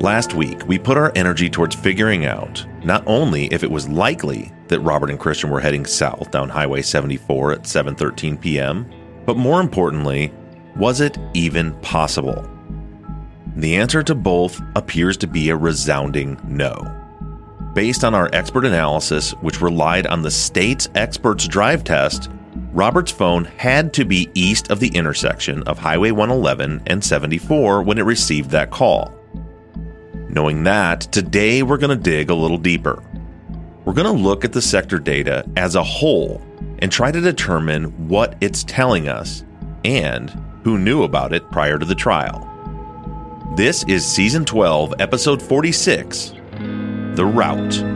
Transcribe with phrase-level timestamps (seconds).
[0.00, 4.52] Last week, we put our energy towards figuring out not only if it was likely
[4.68, 8.90] that Robert and Christian were heading south down Highway 74 at 7:13 p.m.,
[9.24, 10.34] but more importantly,
[10.76, 12.46] was it even possible?
[13.56, 16.74] The answer to both appears to be a resounding no.
[17.72, 22.30] Based on our expert analysis, which relied on the state's experts drive test,
[22.72, 27.96] Robert's phone had to be east of the intersection of Highway 111 and 74 when
[27.96, 29.15] it received that call.
[30.28, 33.02] Knowing that, today we're going to dig a little deeper.
[33.84, 36.42] We're going to look at the sector data as a whole
[36.80, 39.44] and try to determine what it's telling us
[39.84, 40.30] and
[40.64, 42.42] who knew about it prior to the trial.
[43.56, 46.32] This is Season 12, Episode 46
[47.14, 47.95] The Route.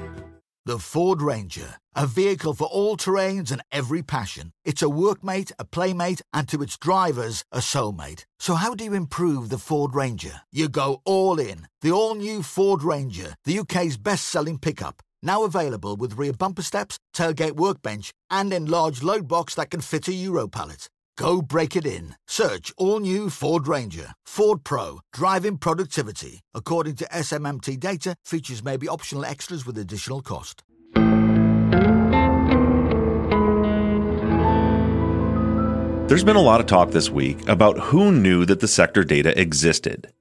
[0.63, 4.51] The Ford Ranger, a vehicle for all terrains and every passion.
[4.63, 8.25] It's a workmate, a playmate, and to its drivers, a soulmate.
[8.37, 10.41] So how do you improve the Ford Ranger?
[10.51, 11.67] You go all in.
[11.81, 15.01] The all-new Ford Ranger, the UK's best-selling pickup.
[15.23, 20.07] Now available with rear bumper steps, tailgate workbench, and enlarged load box that can fit
[20.09, 20.89] a Euro pallet.
[21.21, 22.15] Go break it in.
[22.25, 24.13] Search all new Ford Ranger.
[24.25, 25.01] Ford Pro.
[25.13, 26.39] Driving productivity.
[26.55, 30.63] According to SMMT data, features may be optional extras with additional cost.
[36.09, 39.39] There's been a lot of talk this week about who knew that the sector data
[39.39, 40.11] existed.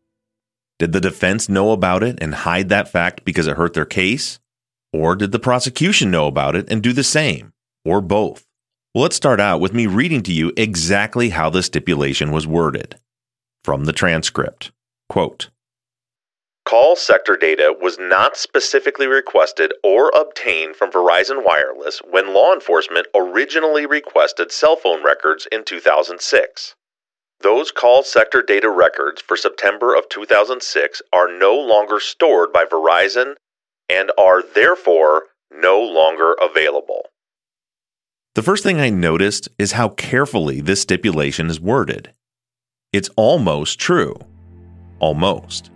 [0.79, 4.39] Did the defense know about it and hide that fact because it hurt their case?
[4.93, 7.55] Or did the prosecution know about it and do the same?
[7.87, 8.50] Or both?
[8.93, 12.97] Well, let's start out with me reading to you exactly how the stipulation was worded.
[13.63, 14.73] From the transcript
[15.09, 15.49] Quote
[16.65, 23.07] Call sector data was not specifically requested or obtained from Verizon Wireless when law enforcement
[23.15, 26.75] originally requested cell phone records in 2006.
[27.43, 33.37] Those call sector data records for September of 2006 are no longer stored by Verizon
[33.89, 37.10] and are therefore no longer available.
[38.37, 42.13] The first thing I noticed is how carefully this stipulation is worded.
[42.93, 44.15] It's almost true.
[45.01, 45.73] Almost.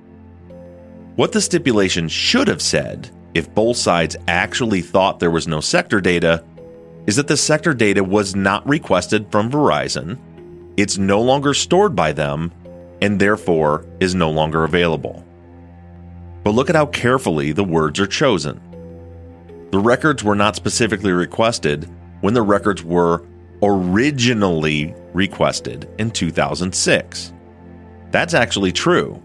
[1.16, 6.00] What the stipulation should have said, if both sides actually thought there was no sector
[6.00, 6.44] data,
[7.08, 10.16] is that the sector data was not requested from Verizon,
[10.76, 12.52] it's no longer stored by them,
[13.02, 15.26] and therefore is no longer available.
[16.44, 18.60] But look at how carefully the words are chosen.
[19.72, 21.90] The records were not specifically requested
[22.24, 23.22] when the records were
[23.62, 27.34] originally requested in 2006.
[28.12, 29.22] That's actually true.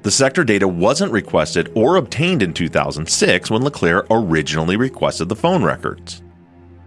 [0.00, 5.62] The sector data wasn't requested or obtained in 2006 when LeClaire originally requested the phone
[5.62, 6.22] records.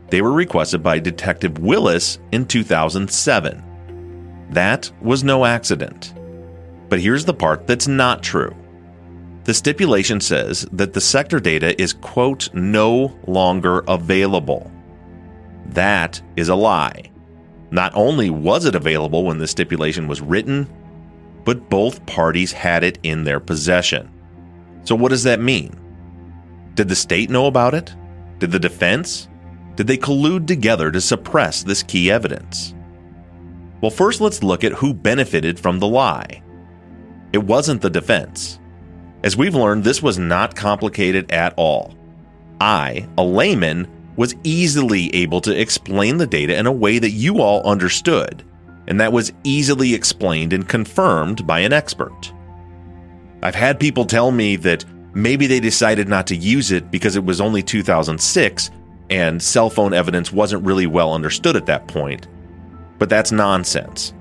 [0.09, 4.47] They were requested by Detective Willis in 2007.
[4.49, 6.15] That was no accident.
[6.89, 8.55] But here's the part that's not true.
[9.43, 14.71] The stipulation says that the sector data is, quote, no longer available.
[15.69, 17.11] That is a lie.
[17.71, 20.69] Not only was it available when the stipulation was written,
[21.43, 24.11] but both parties had it in their possession.
[24.83, 25.77] So, what does that mean?
[26.75, 27.95] Did the state know about it?
[28.39, 29.27] Did the defense?
[29.75, 32.73] Did they collude together to suppress this key evidence?
[33.81, 36.41] Well, first let's look at who benefited from the lie.
[37.33, 38.59] It wasn't the defense.
[39.23, 41.95] As we've learned, this was not complicated at all.
[42.59, 43.87] I, a layman,
[44.17, 48.43] was easily able to explain the data in a way that you all understood,
[48.87, 52.33] and that was easily explained and confirmed by an expert.
[53.41, 54.83] I've had people tell me that
[55.13, 58.71] maybe they decided not to use it because it was only 2006
[59.09, 62.27] and cell phone evidence wasn't really well understood at that point.
[62.97, 64.13] But that's nonsense.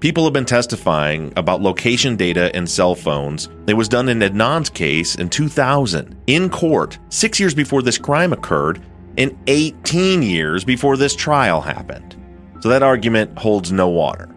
[0.00, 3.50] People have been testifying about location data and cell phones.
[3.66, 8.32] It was done in Adnan's case in 2000 in court, six years before this crime
[8.32, 8.82] occurred,
[9.18, 12.16] and 18 years before this trial happened.
[12.60, 14.34] So that argument holds no water.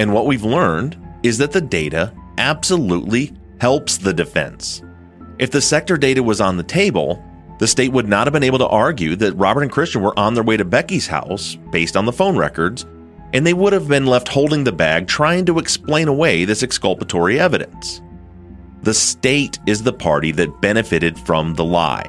[0.00, 4.82] And what we've learned is that the data absolutely helps the defense.
[5.38, 7.22] If the sector data was on the table,
[7.60, 10.34] the state would not have been able to argue that Robert and Christian were on
[10.34, 12.84] their way to Becky's house based on the phone records
[13.32, 17.38] and they would have been left holding the bag trying to explain away this exculpatory
[17.38, 18.00] evidence.
[18.82, 22.08] The state is the party that benefited from the lie.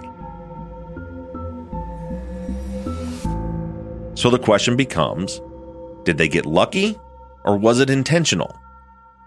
[4.16, 5.42] So the question becomes
[6.04, 6.98] did they get lucky
[7.44, 8.60] or was it intentional?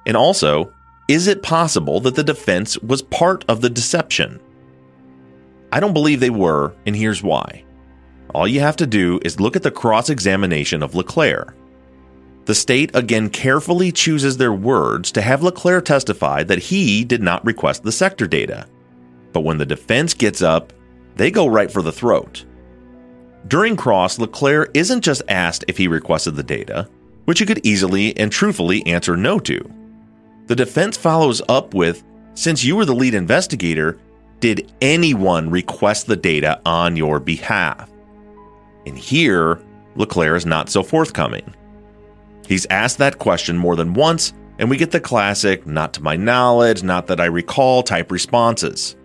[0.07, 0.73] And also,
[1.09, 4.41] is it possible that the defense was part of the deception?
[5.73, 7.65] I don't believe they were, and here's why.
[8.35, 11.55] All you have to do is look at the cross examination of LeClaire.
[12.47, 17.45] The state again carefully chooses their words to have LeClaire testify that he did not
[17.45, 18.67] request the sector data.
[19.33, 20.73] But when the defense gets up,
[21.17, 22.45] they go right for the throat.
[23.47, 26.89] During cross, LeClaire isn't just asked if he requested the data,
[27.25, 29.71] which he could easily and truthfully answer no to.
[30.47, 32.03] The defense follows up with
[32.35, 33.99] Since you were the lead investigator,
[34.41, 37.91] did anyone request the data on your behalf?
[38.87, 39.61] And here,
[39.97, 41.55] LeClaire is not so forthcoming.
[42.51, 46.17] He's asked that question more than once, and we get the classic, not to my
[46.17, 48.97] knowledge, not that I recall type responses.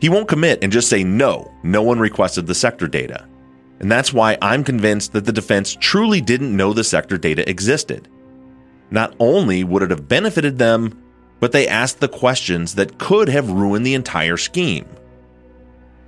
[0.00, 3.26] He won't commit and just say, no, no one requested the sector data.
[3.80, 8.06] And that's why I'm convinced that the defense truly didn't know the sector data existed.
[8.92, 10.96] Not only would it have benefited them,
[11.40, 14.86] but they asked the questions that could have ruined the entire scheme.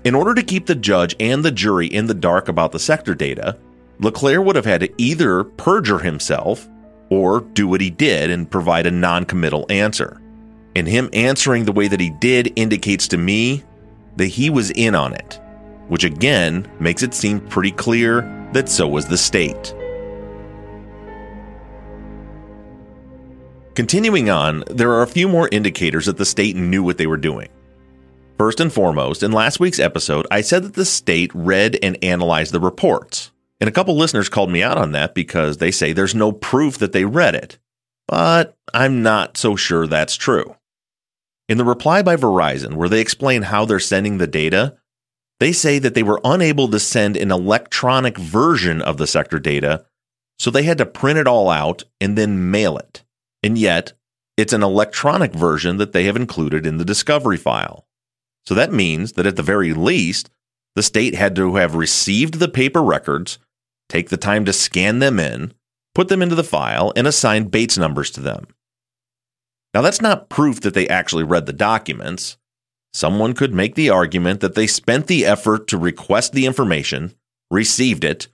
[0.04, 3.16] In order to keep the judge and the jury in the dark about the sector
[3.16, 3.58] data,
[3.98, 6.68] LeClaire would have had to either perjure himself
[7.10, 10.20] or do what he did and provide a non committal answer.
[10.76, 13.62] And him answering the way that he did indicates to me
[14.16, 15.40] that he was in on it,
[15.88, 18.22] which again makes it seem pretty clear
[18.52, 19.74] that so was the state.
[23.74, 27.16] Continuing on, there are a few more indicators that the state knew what they were
[27.16, 27.48] doing.
[28.38, 32.52] First and foremost, in last week's episode, I said that the state read and analyzed
[32.52, 33.32] the reports.
[33.60, 36.78] And a couple listeners called me out on that because they say there's no proof
[36.78, 37.58] that they read it.
[38.08, 40.56] But I'm not so sure that's true.
[41.48, 44.76] In the reply by Verizon, where they explain how they're sending the data,
[45.40, 49.84] they say that they were unable to send an electronic version of the sector data,
[50.38, 53.04] so they had to print it all out and then mail it.
[53.42, 53.92] And yet,
[54.36, 57.86] it's an electronic version that they have included in the discovery file.
[58.46, 60.30] So that means that at the very least,
[60.74, 63.38] the state had to have received the paper records,
[63.88, 65.52] take the time to scan them in,
[65.94, 68.46] put them into the file, and assign Bates numbers to them.
[69.72, 72.36] Now, that's not proof that they actually read the documents.
[72.92, 77.14] Someone could make the argument that they spent the effort to request the information,
[77.50, 78.28] received it,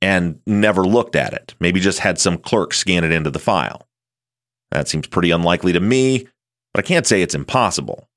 [0.00, 1.54] and never looked at it.
[1.60, 3.86] Maybe just had some clerk scan it into the file.
[4.70, 6.26] That seems pretty unlikely to me,
[6.72, 8.08] but I can't say it's impossible.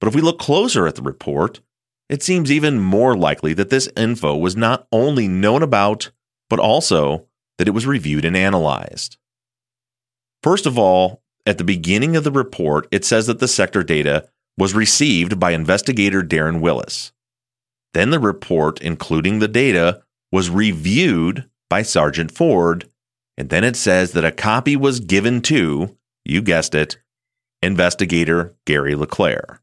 [0.00, 1.60] But if we look closer at the report,
[2.08, 6.10] it seems even more likely that this info was not only known about,
[6.48, 7.26] but also
[7.58, 9.16] that it was reviewed and analyzed.
[10.42, 14.28] First of all, at the beginning of the report, it says that the sector data
[14.58, 17.12] was received by investigator Darren Willis.
[17.94, 22.88] Then the report, including the data, was reviewed by Sergeant Ford,
[23.36, 26.98] and then it says that a copy was given to, you guessed it,
[27.62, 29.60] investigator Gary LeClaire.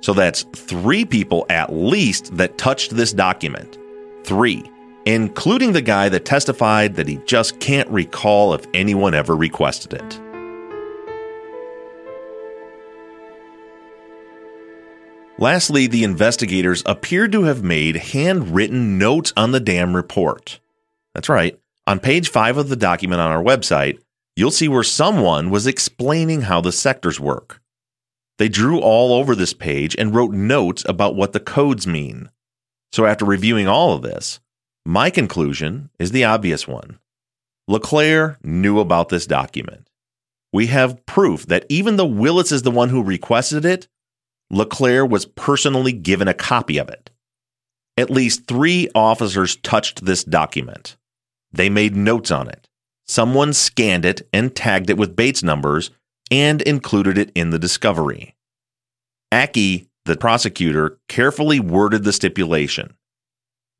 [0.00, 3.78] So that's three people at least that touched this document.
[4.24, 4.70] Three,
[5.04, 10.20] including the guy that testified that he just can't recall if anyone ever requested it.
[15.38, 20.60] Lastly, the investigators appeared to have made handwritten notes on the damn report.
[21.14, 21.58] That's right.
[21.86, 23.98] On page 5 of the document on our website,
[24.34, 27.60] you'll see where someone was explaining how the sectors work.
[28.38, 32.30] They drew all over this page and wrote notes about what the codes mean.
[32.92, 34.40] So, after reviewing all of this,
[34.84, 36.98] my conclusion is the obvious one.
[37.68, 39.88] LeClaire knew about this document.
[40.52, 43.88] We have proof that even though Willis is the one who requested it,
[44.50, 47.10] LeClaire was personally given a copy of it.
[47.96, 50.96] At least three officers touched this document.
[51.52, 52.68] They made notes on it.
[53.06, 55.90] Someone scanned it and tagged it with Bates numbers
[56.30, 58.34] and included it in the discovery.
[59.32, 62.94] Aki, the prosecutor, carefully worded the stipulation.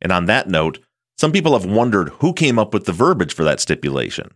[0.00, 0.78] And on that note,
[1.18, 4.30] some people have wondered who came up with the verbiage for that stipulation.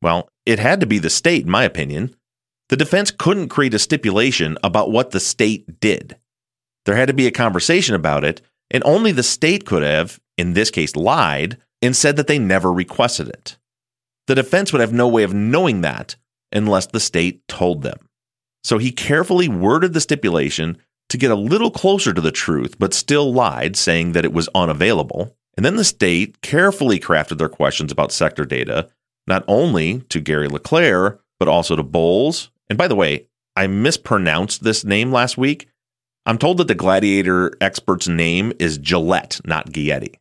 [0.00, 2.14] Well, it had to be the state, in my opinion.
[2.68, 6.16] The defense couldn't create a stipulation about what the state did.
[6.86, 8.40] There had to be a conversation about it,
[8.70, 12.72] and only the state could have, in this case, lied and said that they never
[12.72, 13.58] requested it.
[14.26, 16.16] The defense would have no way of knowing that
[16.54, 17.98] unless the state told them.
[18.62, 20.78] So he carefully worded the stipulation
[21.10, 24.48] to get a little closer to the truth, but still lied, saying that it was
[24.54, 25.36] unavailable.
[25.56, 28.88] And then the state carefully crafted their questions about sector data,
[29.26, 32.50] not only to Gary LeClaire, but also to Bowles.
[32.68, 35.68] And by the way, I mispronounced this name last week.
[36.26, 40.14] I'm told that the gladiator expert's name is Gillette, not Gietti.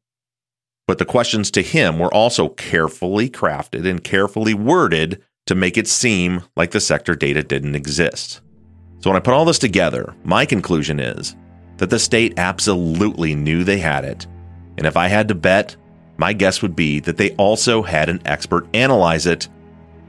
[0.86, 5.88] But the questions to him were also carefully crafted and carefully worded to make it
[5.88, 8.42] seem like the sector data didn't exist.
[9.00, 11.36] So when I put all this together, my conclusion is
[11.78, 14.28] that the state absolutely knew they had it
[14.78, 15.76] and if I had to bet,
[16.18, 19.48] my guess would be that they also had an expert analyze it,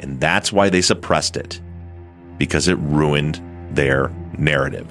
[0.00, 1.60] and that's why they suppressed it,
[2.38, 4.90] because it ruined their narrative.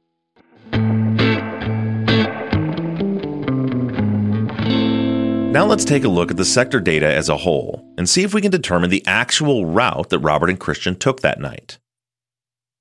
[5.51, 8.33] Now let's take a look at the sector data as a whole and see if
[8.33, 11.77] we can determine the actual route that Robert and Christian took that night.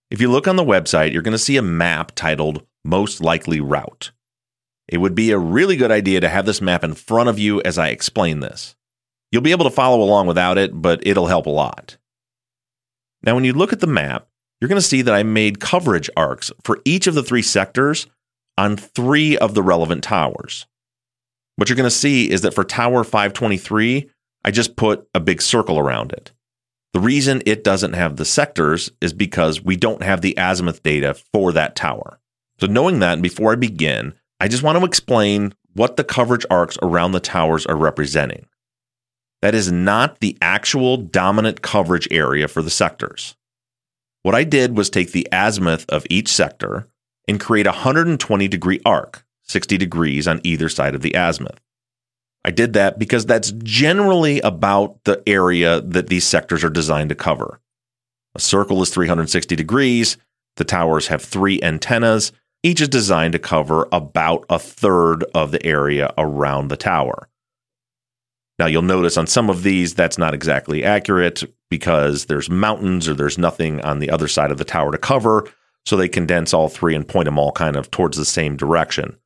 [0.09, 3.59] If you look on the website, you're going to see a map titled Most Likely
[3.61, 4.13] Route.
[4.87, 7.61] It would be a really good idea to have this map in front of you
[7.63, 8.77] as I explain this.
[9.33, 11.97] You'll be able to follow along without it, but it'll help a lot.
[13.25, 14.29] Now, when you look at the map,
[14.61, 18.07] you're going to see that I made coverage arcs for each of the three sectors
[18.57, 20.67] on three of the relevant towers.
[21.61, 24.09] What you're going to see is that for Tower 523,
[24.47, 26.33] I just put a big circle around it.
[26.95, 31.13] The reason it doesn't have the sectors is because we don't have the azimuth data
[31.35, 32.19] for that tower.
[32.61, 36.47] So, knowing that, and before I begin, I just want to explain what the coverage
[36.49, 38.47] arcs around the towers are representing.
[39.43, 43.37] That is not the actual dominant coverage area for the sectors.
[44.23, 46.89] What I did was take the azimuth of each sector
[47.29, 51.61] and create a 120 degree arc 60 degrees on either side of the azimuth.
[52.45, 57.15] I did that because that's generally about the area that these sectors are designed to
[57.15, 57.61] cover.
[58.35, 60.17] A circle is 360 degrees.
[60.57, 62.33] The towers have three antennas.
[62.63, 67.29] Each is designed to cover about a third of the area around the tower.
[68.59, 73.15] Now, you'll notice on some of these that's not exactly accurate because there's mountains or
[73.15, 75.49] there's nothing on the other side of the tower to cover.
[75.87, 79.17] So they condense all three and point them all kind of towards the same direction.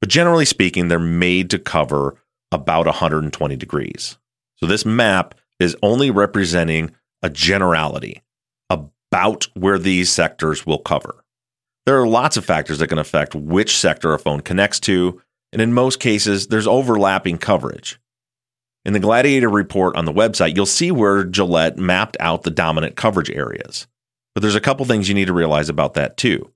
[0.00, 2.16] But generally speaking, they're made to cover
[2.52, 4.18] about 120 degrees.
[4.56, 8.22] So this map is only representing a generality
[8.68, 11.24] about where these sectors will cover.
[11.86, 15.20] There are lots of factors that can affect which sector a phone connects to,
[15.52, 18.00] and in most cases, there's overlapping coverage.
[18.84, 22.96] In the Gladiator report on the website, you'll see where Gillette mapped out the dominant
[22.96, 23.86] coverage areas.
[24.34, 26.50] But there's a couple things you need to realize about that too.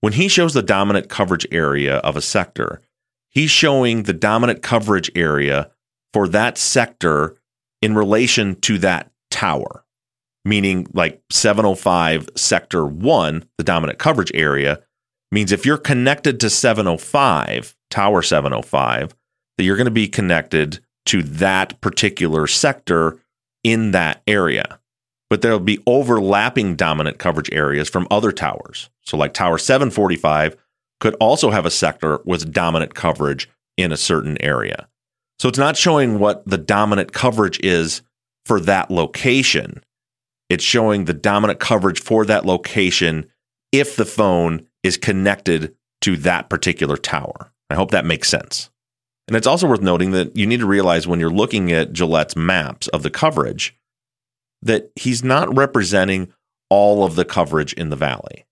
[0.00, 2.82] When he shows the dominant coverage area of a sector,
[3.30, 5.70] he's showing the dominant coverage area
[6.12, 7.36] for that sector
[7.82, 9.84] in relation to that tower,
[10.44, 14.80] meaning like 705 sector one, the dominant coverage area,
[15.32, 19.14] means if you're connected to 705, tower 705,
[19.56, 23.18] that you're going to be connected to that particular sector
[23.62, 24.80] in that area.
[25.34, 28.88] But there'll be overlapping dominant coverage areas from other towers.
[29.02, 30.56] So, like Tower 745
[31.00, 34.86] could also have a sector with dominant coverage in a certain area.
[35.40, 38.02] So, it's not showing what the dominant coverage is
[38.46, 39.82] for that location.
[40.48, 43.26] It's showing the dominant coverage for that location
[43.72, 47.52] if the phone is connected to that particular tower.
[47.70, 48.70] I hope that makes sense.
[49.26, 52.36] And it's also worth noting that you need to realize when you're looking at Gillette's
[52.36, 53.76] maps of the coverage
[54.64, 56.32] that he's not representing
[56.68, 58.44] all of the coverage in the valley.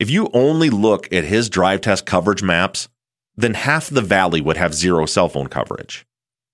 [0.00, 2.88] If you only look at his drive test coverage maps,
[3.36, 6.06] then half the valley would have zero cell phone coverage.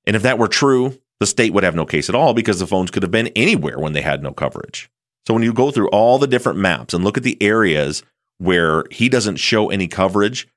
[0.07, 2.67] And if that were true, the state would have no case at all because the
[2.67, 4.91] phones could have been anywhere when they had no coverage.
[5.27, 8.03] So when you go through all the different maps and look at the areas
[8.39, 10.49] where he doesn't show any coverage,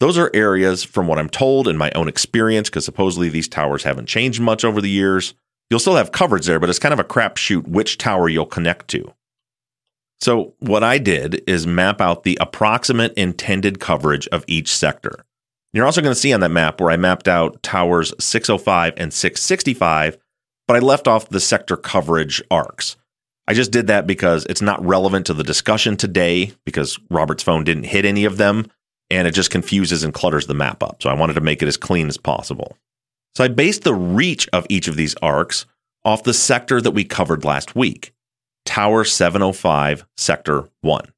[0.00, 3.82] those are areas, from what I'm told in my own experience, because supposedly these towers
[3.82, 5.34] haven't changed much over the years.
[5.70, 8.88] You'll still have coverage there, but it's kind of a crapshoot which tower you'll connect
[8.88, 9.14] to.
[10.20, 15.24] So, what I did is map out the approximate intended coverage of each sector.
[15.72, 19.12] You're also going to see on that map where I mapped out towers 605 and
[19.12, 20.18] 665,
[20.66, 22.96] but I left off the sector coverage arcs.
[23.46, 27.64] I just did that because it's not relevant to the discussion today because Robert's phone
[27.64, 28.66] didn't hit any of them
[29.10, 31.02] and it just confuses and clutters the map up.
[31.02, 32.76] So I wanted to make it as clean as possible.
[33.34, 35.66] So I based the reach of each of these arcs
[36.04, 38.12] off the sector that we covered last week
[38.66, 41.12] Tower 705, Sector 1.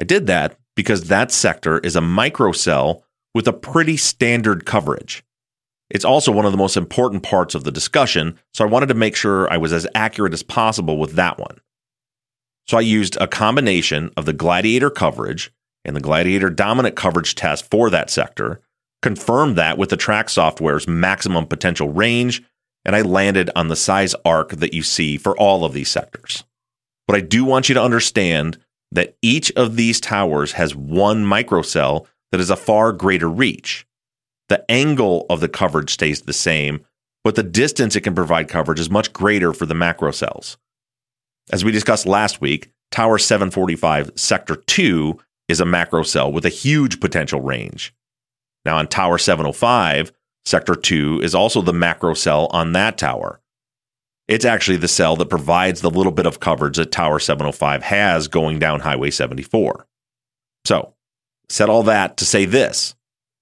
[0.00, 3.02] I did that because that sector is a microcell
[3.34, 5.24] with a pretty standard coverage.
[5.90, 8.94] It's also one of the most important parts of the discussion, so I wanted to
[8.94, 11.58] make sure I was as accurate as possible with that one.
[12.66, 15.52] So I used a combination of the Gladiator coverage
[15.84, 18.60] and the Gladiator dominant coverage test for that sector,
[19.02, 22.42] confirmed that with the track software's maximum potential range,
[22.84, 26.44] and I landed on the size arc that you see for all of these sectors.
[27.06, 28.58] But I do want you to understand
[28.92, 33.86] that each of these towers has one microcell that is a far greater reach.
[34.48, 36.84] The angle of the coverage stays the same,
[37.24, 40.56] but the distance it can provide coverage is much greater for the macro cells.
[41.50, 46.50] As we discussed last week, Tower 745 Sector 2 is a macro cell with a
[46.50, 47.92] huge potential range.
[48.66, 50.12] Now, on Tower 705,
[50.44, 53.40] Sector 2 is also the macro cell on that tower.
[54.26, 58.26] It's actually the cell that provides the little bit of coverage that Tower 705 has
[58.26, 59.86] going down Highway 74.
[60.64, 60.94] So,
[61.48, 62.96] said all that to say this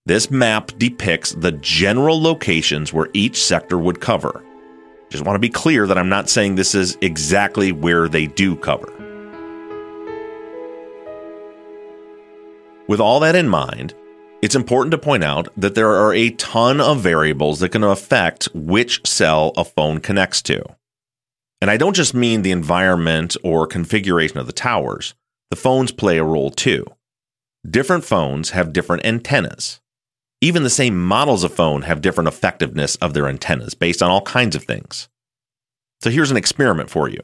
[0.04, 4.44] this map depicts the general locations where each sector would cover.
[5.08, 8.56] Just want to be clear that I'm not saying this is exactly where they do
[8.56, 8.92] cover.
[12.88, 13.94] With all that in mind,
[14.44, 18.44] it's important to point out that there are a ton of variables that can affect
[18.52, 20.62] which cell a phone connects to.
[21.62, 25.14] And I don't just mean the environment or configuration of the towers,
[25.48, 26.84] the phones play a role too.
[27.66, 29.80] Different phones have different antennas.
[30.42, 34.20] Even the same models of phone have different effectiveness of their antennas based on all
[34.20, 35.08] kinds of things.
[36.02, 37.20] So here's an experiment for you.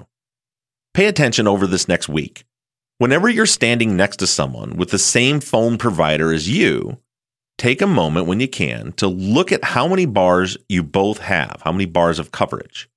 [0.95, 2.47] Pay attention over this next week
[3.01, 6.99] Whenever you're standing next to someone with the same phone provider as you,
[7.61, 11.61] take a moment when you can to look at how many bars you both have,
[11.63, 12.89] how many bars of coverage.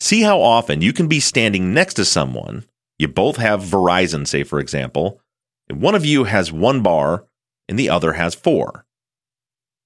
[0.00, 2.66] See how often you can be standing next to someone,
[2.98, 5.18] you both have Verizon, say for example,
[5.66, 7.24] and one of you has one bar
[7.66, 8.84] and the other has four.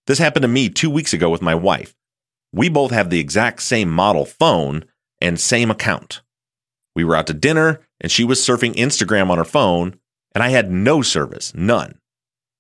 [0.09, 1.95] This happened to me two weeks ago with my wife.
[2.53, 4.87] We both have the exact same model phone
[5.21, 6.21] and same account.
[6.97, 10.01] We were out to dinner and she was surfing Instagram on her phone,
[10.35, 12.01] and I had no service, none.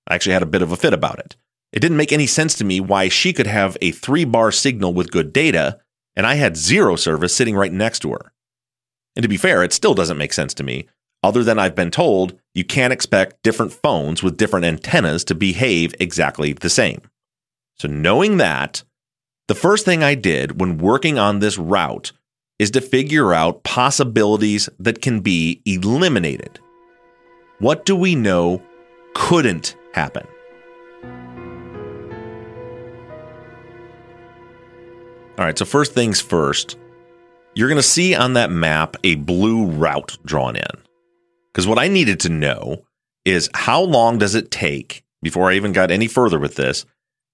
[0.09, 1.37] I actually had a bit of a fit about it.
[1.73, 4.95] It didn't make any sense to me why she could have a three bar signal
[4.95, 5.79] with good data,
[6.17, 8.33] and I had zero service sitting right next to her.
[9.15, 10.89] And to be fair, it still doesn't make sense to me,
[11.23, 15.95] other than I've been told you can't expect different phones with different antennas to behave
[16.01, 17.03] exactly the same.
[17.77, 18.83] So, knowing that,
[19.47, 22.13] the first thing I did when working on this route
[22.59, 26.59] is to figure out possibilities that can be eliminated.
[27.59, 28.63] What do we know
[29.15, 30.27] couldn't happen?
[35.39, 36.77] All right, so first things first,
[37.55, 40.71] you're going to see on that map a blue route drawn in.
[41.53, 42.85] Because what I needed to know
[43.25, 46.85] is how long does it take before I even got any further with this,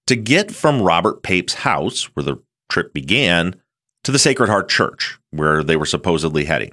[0.07, 2.37] to get from Robert Pape's house, where the
[2.69, 3.55] trip began,
[4.03, 6.71] to the Sacred Heart Church, where they were supposedly heading.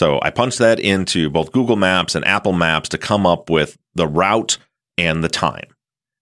[0.00, 3.76] So I punched that into both Google Maps and Apple Maps to come up with
[3.94, 4.56] the route
[4.96, 5.66] and the time.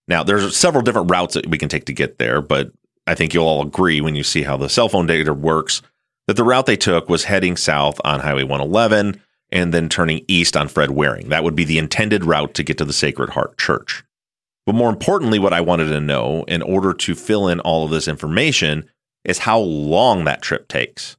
[0.09, 2.73] Now, there's several different routes that we can take to get there, but
[3.07, 5.81] I think you'll all agree when you see how the cell phone data works
[6.27, 10.57] that the route they took was heading south on Highway 111 and then turning east
[10.57, 11.29] on Fred Waring.
[11.29, 14.03] That would be the intended route to get to the Sacred Heart Church.
[14.67, 17.93] But more importantly, what I wanted to know in order to fill in all of
[17.93, 18.91] this information
[19.25, 21.17] is how long that trip takes.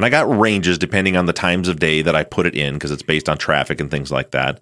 [0.00, 2.72] And I got ranges depending on the times of day that I put it in
[2.72, 4.58] because it's based on traffic and things like that.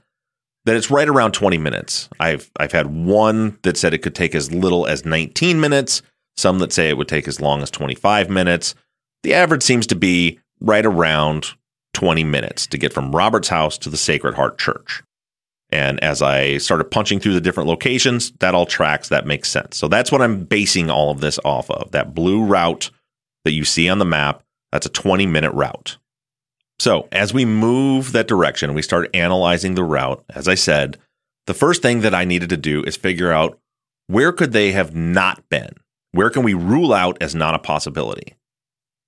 [0.64, 2.08] That it's right around 20 minutes.
[2.18, 6.02] I've I've had one that said it could take as little as 19 minutes,
[6.36, 8.74] some that say it would take as long as 25 minutes.
[9.22, 11.50] The average seems to be right around
[11.94, 15.04] 20 minutes to get from Robert's house to the Sacred Heart Church.
[15.70, 19.76] And as I started punching through the different locations, that all tracks, that makes sense.
[19.76, 21.92] So that's what I'm basing all of this off of.
[21.92, 22.90] That blue route
[23.44, 25.98] that you see on the map, that's a 20 minute route.
[26.78, 30.24] So as we move that direction, we start analyzing the route.
[30.30, 30.98] As I said,
[31.46, 33.58] the first thing that I needed to do is figure out
[34.06, 35.70] where could they have not been?
[36.12, 38.34] Where can we rule out as not a possibility?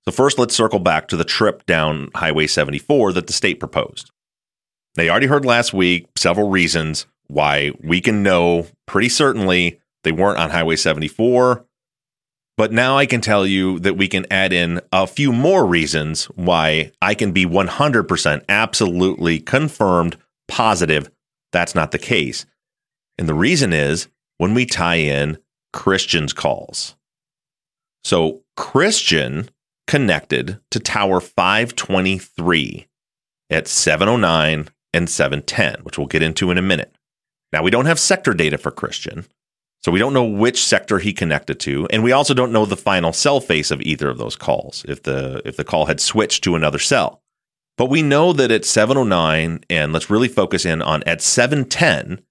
[0.05, 4.11] So first, let's circle back to the trip down Highway 74 that the state proposed.
[4.95, 10.39] They already heard last week several reasons why we can know pretty certainly they weren't
[10.39, 11.65] on Highway 74.
[12.57, 16.25] But now I can tell you that we can add in a few more reasons
[16.25, 21.09] why I can be 100% absolutely confirmed, positive
[21.51, 22.45] that's not the case.
[23.17, 25.37] And the reason is when we tie in
[25.73, 26.95] Christian's calls.
[28.03, 29.49] So Christian
[29.87, 32.87] connected to Tower 523
[33.49, 36.95] at 709 and 710, which we'll get into in a minute.
[37.53, 39.25] Now, we don't have sector data for Christian,
[39.83, 42.77] so we don't know which sector he connected to, and we also don't know the
[42.77, 46.43] final cell face of either of those calls if the if the call had switched
[46.43, 47.21] to another cell.
[47.77, 52.21] But we know that at 709 and let's really focus in on at 710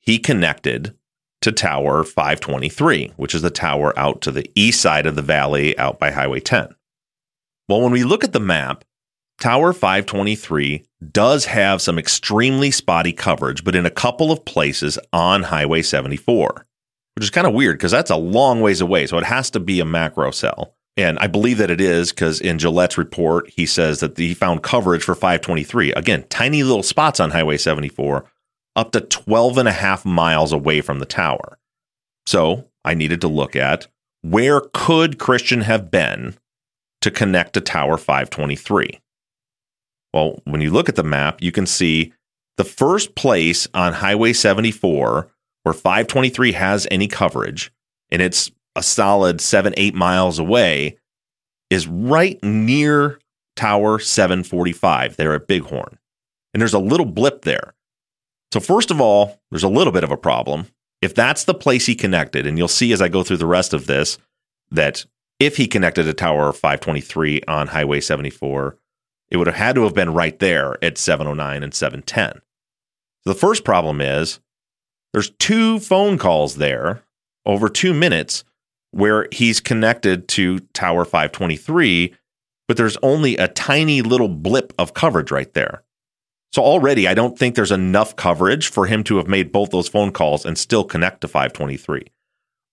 [0.00, 0.96] he connected
[1.42, 5.78] to tower 523, which is the tower out to the east side of the valley
[5.78, 6.74] out by Highway 10.
[7.68, 8.84] Well, when we look at the map,
[9.38, 15.44] Tower 523 does have some extremely spotty coverage, but in a couple of places on
[15.44, 16.66] Highway 74,
[17.20, 19.06] which is kind of weird because that's a long ways away.
[19.06, 20.74] So it has to be a macro cell.
[20.96, 24.62] And I believe that it is because in Gillette's report, he says that he found
[24.62, 25.92] coverage for 523.
[25.92, 28.24] Again, tiny little spots on Highway 74,
[28.74, 31.58] up to 12 and a half miles away from the tower.
[32.24, 33.86] So I needed to look at
[34.22, 36.38] where could Christian have been
[37.02, 38.98] to connect to Tower 523?
[40.14, 42.14] Well, when you look at the map, you can see
[42.56, 45.30] the first place on Highway 74
[45.62, 47.72] where 523 has any coverage,
[48.10, 50.98] and it's a solid seven, eight miles away,
[51.68, 53.20] is right near
[53.56, 55.98] Tower 745 there at Bighorn.
[56.52, 57.74] And there's a little blip there.
[58.52, 60.66] So, first of all, there's a little bit of a problem.
[61.00, 63.72] If that's the place he connected, and you'll see as I go through the rest
[63.72, 64.18] of this
[64.70, 65.06] that
[65.38, 68.76] if he connected to Tower 523 on Highway 74,
[69.30, 72.42] it would have had to have been right there at 709 and 710.
[73.22, 74.40] So the first problem is
[75.12, 77.02] there's two phone calls there
[77.46, 78.44] over two minutes
[78.92, 82.14] where he's connected to Tower 523,
[82.68, 85.82] but there's only a tiny little blip of coverage right there.
[86.52, 89.88] So already, I don't think there's enough coverage for him to have made both those
[89.88, 92.06] phone calls and still connect to 523.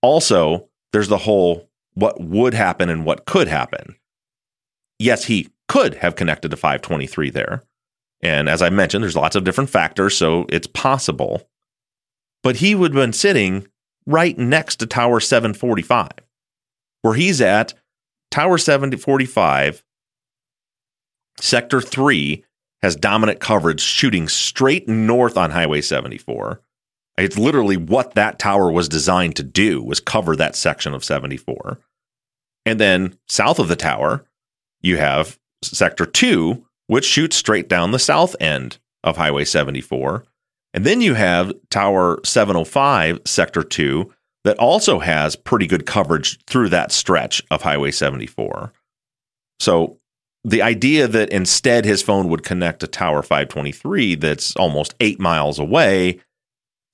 [0.02, 3.96] Also, there's the whole what would happen and what could happen.
[5.00, 7.64] Yes, he could have connected to 523 there.
[8.22, 11.48] And as I mentioned, there's lots of different factors, so it's possible.
[12.48, 13.68] But he would have been sitting
[14.06, 16.12] right next to Tower 745,
[17.02, 17.74] where he's at
[18.32, 19.84] Tower 745,
[21.42, 22.46] Sector 3
[22.82, 26.62] has dominant coverage shooting straight north on Highway 74.
[27.18, 31.80] It's literally what that tower was designed to do was cover that section of 74.
[32.66, 34.26] And then south of the tower,
[34.80, 40.24] you have Sector 2, which shoots straight down the south end of Highway 74.
[40.74, 46.70] And then you have Tower 705, Sector 2, that also has pretty good coverage through
[46.70, 48.72] that stretch of Highway 74.
[49.60, 50.00] So
[50.44, 55.60] the idea that instead his phone would connect to Tower 523, that's almost eight miles
[55.60, 56.22] away,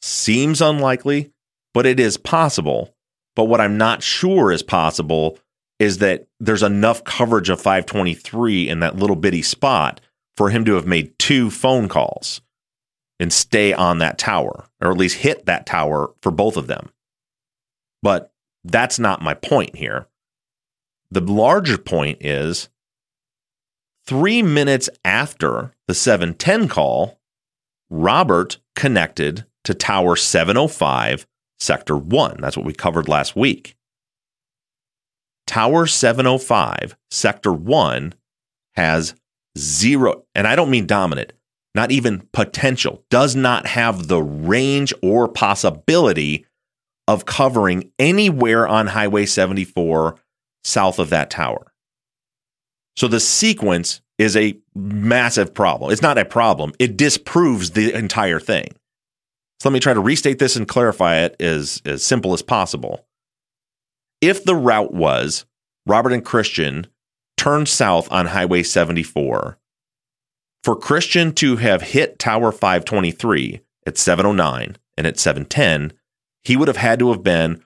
[0.02, 1.32] seems unlikely,
[1.74, 2.96] but it is possible.
[3.36, 5.38] But what I'm not sure is possible
[5.80, 10.00] is that there's enough coverage of 523 in that little bitty spot
[10.38, 12.42] for him to have made two phone calls.
[13.24, 16.90] And stay on that tower, or at least hit that tower for both of them.
[18.02, 18.34] But
[18.66, 20.08] that's not my point here.
[21.10, 22.68] The larger point is
[24.06, 27.22] three minutes after the 710 call,
[27.90, 31.26] Robert connected to Tower 705,
[31.62, 32.42] Sector 1.
[32.42, 33.78] That's what we covered last week.
[35.48, 38.16] Tower 705, Sector 1
[38.76, 39.16] has
[39.58, 41.32] zero, and I don't mean dominant,
[41.76, 46.46] not even potential, does not have the range or possibility
[47.08, 50.16] of covering anywhere on Highway 74
[50.64, 51.74] south of that tower.
[52.96, 55.92] So the sequence is a massive problem.
[55.92, 58.68] It's not a problem, it disproves the entire thing.
[59.60, 63.06] So let me try to restate this and clarify it as, as simple as possible.
[64.22, 65.46] If the route was
[65.86, 66.88] Robert and Christian
[67.38, 69.58] turned south on Highway 74,
[70.64, 75.94] for Christian to have hit Tower 523 at 709 and at 710,
[76.44, 77.64] he would have had to have been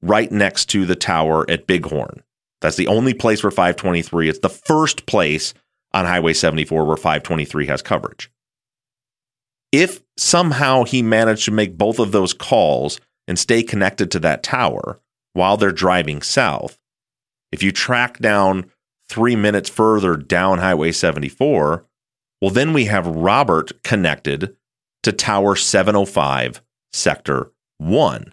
[0.00, 2.22] right next to the tower at Bighorn.
[2.60, 5.54] That's the only place where 523, it's the first place
[5.92, 8.30] on Highway 74 where 523 has coverage.
[9.72, 14.42] If somehow he managed to make both of those calls and stay connected to that
[14.42, 15.00] tower
[15.32, 16.78] while they're driving south,
[17.50, 18.70] if you track down
[19.08, 21.84] three minutes further down Highway 74,
[22.40, 24.56] well, then we have Robert connected
[25.02, 28.32] to Tower 705, Sector 1,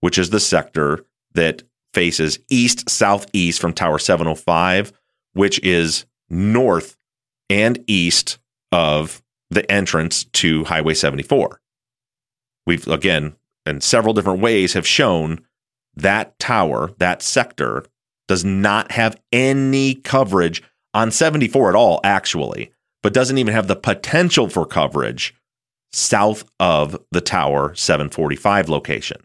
[0.00, 1.62] which is the sector that
[1.94, 4.92] faces east southeast from Tower 705,
[5.34, 6.96] which is north
[7.48, 8.38] and east
[8.72, 11.60] of the entrance to Highway 74.
[12.66, 15.40] We've, again, in several different ways, have shown
[15.94, 17.84] that tower, that sector,
[18.26, 22.72] does not have any coverage on 74 at all, actually,
[23.02, 25.34] but doesn't even have the potential for coverage
[25.92, 29.20] south of the Tower 745 location.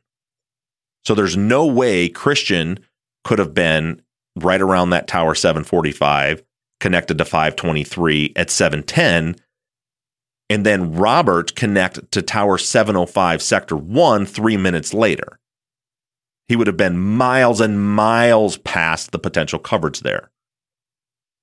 [1.06, 2.80] So there's no way Christian
[3.24, 4.02] could have been
[4.36, 6.44] right around that Tower 745
[6.80, 9.36] connected to 523 at 710
[10.50, 15.40] and then Robert connect to Tower 705 Sector 1 3 minutes later.
[16.48, 20.30] He would have been miles and miles past the potential coverage there.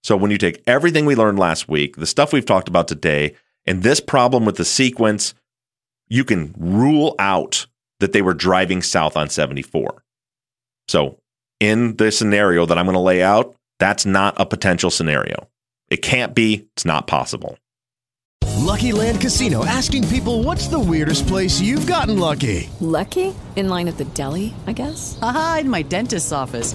[0.02, 3.36] So when you take everything we learned last week, the stuff we've talked about today,
[3.66, 5.34] and this problem with the sequence,
[6.08, 7.66] you can rule out
[8.00, 10.02] that they were driving south on 74.
[10.88, 11.18] So,
[11.60, 15.48] in the scenario that I'm going to lay out, that's not a potential scenario.
[15.90, 17.58] It can't be, it's not possible.
[18.60, 22.70] Lucky Land Casino asking people what's the weirdest place you've gotten lucky?
[22.80, 23.34] Lucky?
[23.56, 25.18] In line at the deli, I guess?
[25.20, 26.74] Aha, in my dentist's office.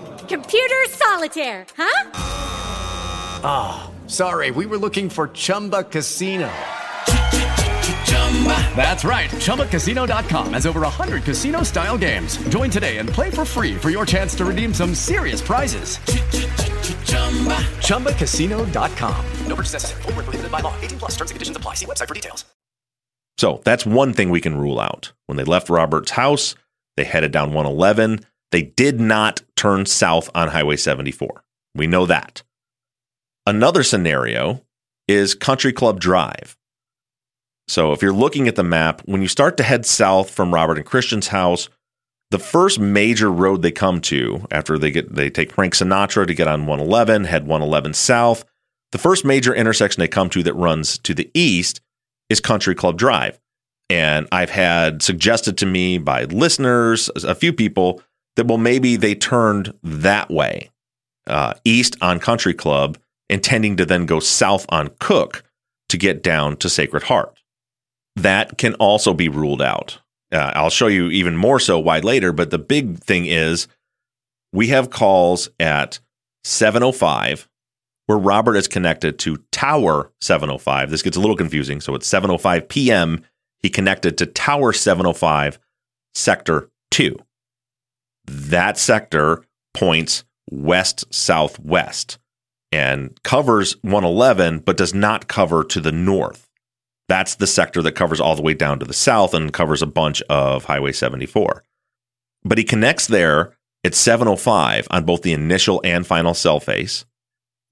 [0.31, 2.11] Computer solitaire, huh?
[3.43, 4.49] Ah, oh, sorry.
[4.49, 6.49] We were looking for Chumba Casino.
[8.77, 9.29] That's right.
[9.29, 12.37] ChumbaCasino.com has over 100 casino style games.
[12.47, 15.97] Join today and play for free for your chance to redeem some serious prizes.
[17.81, 19.25] ChumbaCasino.com.
[19.47, 20.01] No purchase necessary.
[20.03, 20.73] Full prohibited by law.
[20.79, 21.73] 18 plus terms and conditions apply.
[21.73, 22.45] See website for details.
[23.37, 25.11] So that's one thing we can rule out.
[25.25, 26.55] When they left Robert's house,
[26.95, 28.25] they headed down 111.
[28.51, 31.43] They did not turn south on Highway 74.
[31.75, 32.43] We know that.
[33.45, 34.61] Another scenario
[35.07, 36.57] is Country Club Drive.
[37.67, 40.77] So if you're looking at the map, when you start to head south from Robert
[40.77, 41.69] and Christian's house,
[42.31, 46.33] the first major road they come to after they get they take Frank Sinatra to
[46.33, 48.45] get on 111, head 111 south.
[48.91, 51.81] The first major intersection they come to that runs to the east
[52.29, 53.39] is Country Club Drive.
[53.89, 58.01] And I've had suggested to me by listeners, a few people,
[58.35, 60.69] that well, maybe they turned that way,
[61.27, 62.97] uh, east on Country Club,
[63.29, 65.43] intending to then go south on Cook
[65.89, 67.41] to get down to Sacred Heart
[68.15, 69.99] that can also be ruled out.
[70.31, 73.67] Uh, I'll show you even more so why later, but the big thing is
[74.53, 75.99] we have calls at
[76.43, 77.47] 705
[78.07, 80.89] where Robert is connected to Tower 705.
[80.89, 81.79] This gets a little confusing.
[81.79, 83.23] So it's 705 p.m.
[83.59, 85.59] He connected to Tower 705,
[86.13, 87.17] Sector 2.
[88.25, 92.17] That sector points west southwest
[92.71, 96.47] and covers 111, but does not cover to the north.
[97.09, 99.87] That's the sector that covers all the way down to the south and covers a
[99.87, 101.63] bunch of Highway 74.
[102.43, 107.05] But he connects there at 705 on both the initial and final cell face.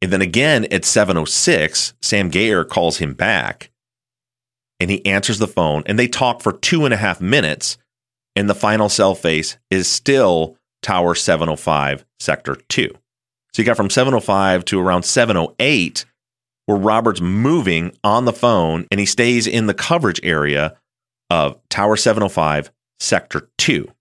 [0.01, 3.71] And then again at 706, Sam Gayer calls him back
[4.79, 7.77] and he answers the phone and they talk for two and a half minutes.
[8.35, 12.89] And the final cell face is still Tower 705, Sector 2.
[13.53, 16.05] So you got from 705 to around 708
[16.65, 20.77] where Robert's moving on the phone and he stays in the coverage area
[21.31, 23.91] of Tower 705, Sector 2.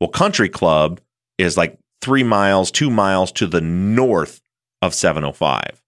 [0.00, 1.00] Well, Country Club
[1.36, 4.40] is like three miles, two miles to the north
[4.80, 5.82] of 705.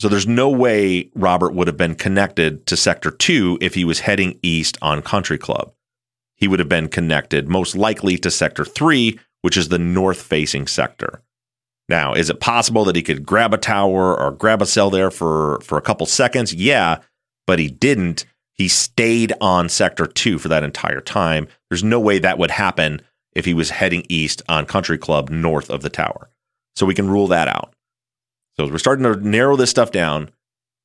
[0.00, 4.00] So there's no way Robert would have been connected to Sector 2 if he was
[4.00, 5.72] heading east on Country Club.
[6.40, 10.66] He would have been connected most likely to Sector 3, which is the north facing
[10.66, 11.22] sector.
[11.88, 15.10] Now, is it possible that he could grab a tower or grab a cell there
[15.10, 16.54] for, for a couple seconds?
[16.54, 16.98] Yeah,
[17.46, 18.24] but he didn't.
[18.54, 21.48] He stayed on Sector 2 for that entire time.
[21.68, 23.02] There's no way that would happen
[23.34, 26.30] if he was heading east on Country Club north of the tower.
[26.76, 27.74] So we can rule that out.
[28.56, 30.30] So we're starting to narrow this stuff down.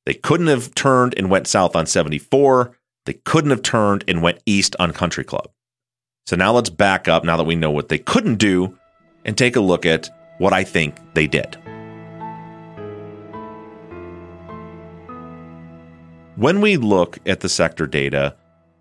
[0.06, 2.75] They couldn't have turned and went south on 74.
[3.06, 5.48] They couldn't have turned and went east on Country Club.
[6.26, 8.76] So now let's back up now that we know what they couldn't do
[9.24, 11.56] and take a look at what I think they did.
[16.34, 18.36] When we look at the sector data,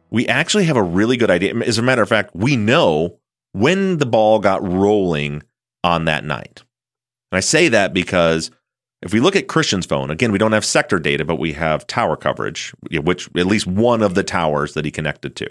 [0.10, 1.56] we actually have a really good idea.
[1.60, 3.20] As a matter of fact, we know
[3.54, 5.44] when the ball got rolling
[5.84, 6.64] on that night.
[7.32, 8.50] And I say that because
[9.02, 11.86] if we look at Christian's phone, again, we don't have sector data, but we have
[11.88, 15.48] tower coverage, which at least one of the towers that he connected to.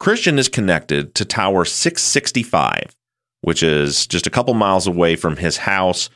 [0.00, 2.96] Christian is connected to tower 665,
[3.42, 6.10] which is just a couple miles away from his house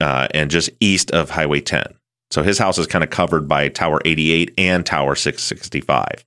[0.00, 1.94] uh, and just east of Highway 10.
[2.30, 6.24] So his house is kind of covered by Tower 88 and Tower 665.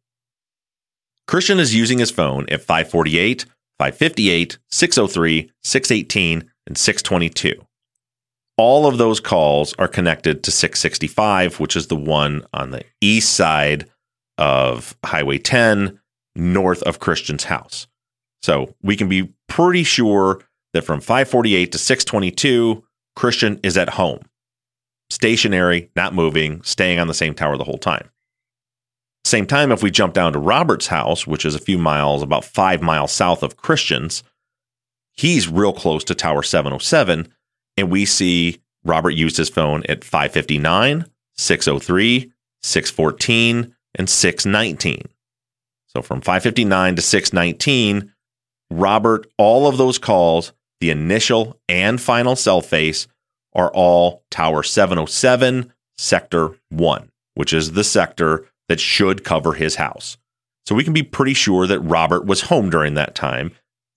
[1.27, 3.45] Christian is using his phone at 548,
[3.79, 7.65] 558, 603, 618, and 622.
[8.57, 13.33] All of those calls are connected to 665, which is the one on the east
[13.33, 13.89] side
[14.37, 15.99] of Highway 10,
[16.35, 17.87] north of Christian's house.
[18.41, 20.41] So we can be pretty sure
[20.73, 22.83] that from 548 to 622,
[23.15, 24.19] Christian is at home,
[25.09, 28.09] stationary, not moving, staying on the same tower the whole time.
[29.25, 32.43] Same time, if we jump down to Robert's house, which is a few miles, about
[32.43, 34.23] five miles south of Christian's,
[35.13, 37.31] he's real close to Tower 707.
[37.77, 41.05] And we see Robert used his phone at 559,
[41.35, 42.31] 603,
[42.61, 45.07] 614, and 619.
[45.87, 48.11] So from 559 to 619,
[48.71, 53.07] Robert, all of those calls, the initial and final cell face,
[53.53, 60.17] are all Tower 707, Sector 1, which is the sector that should cover his house.
[60.65, 63.51] So we can be pretty sure that Robert was home during that time,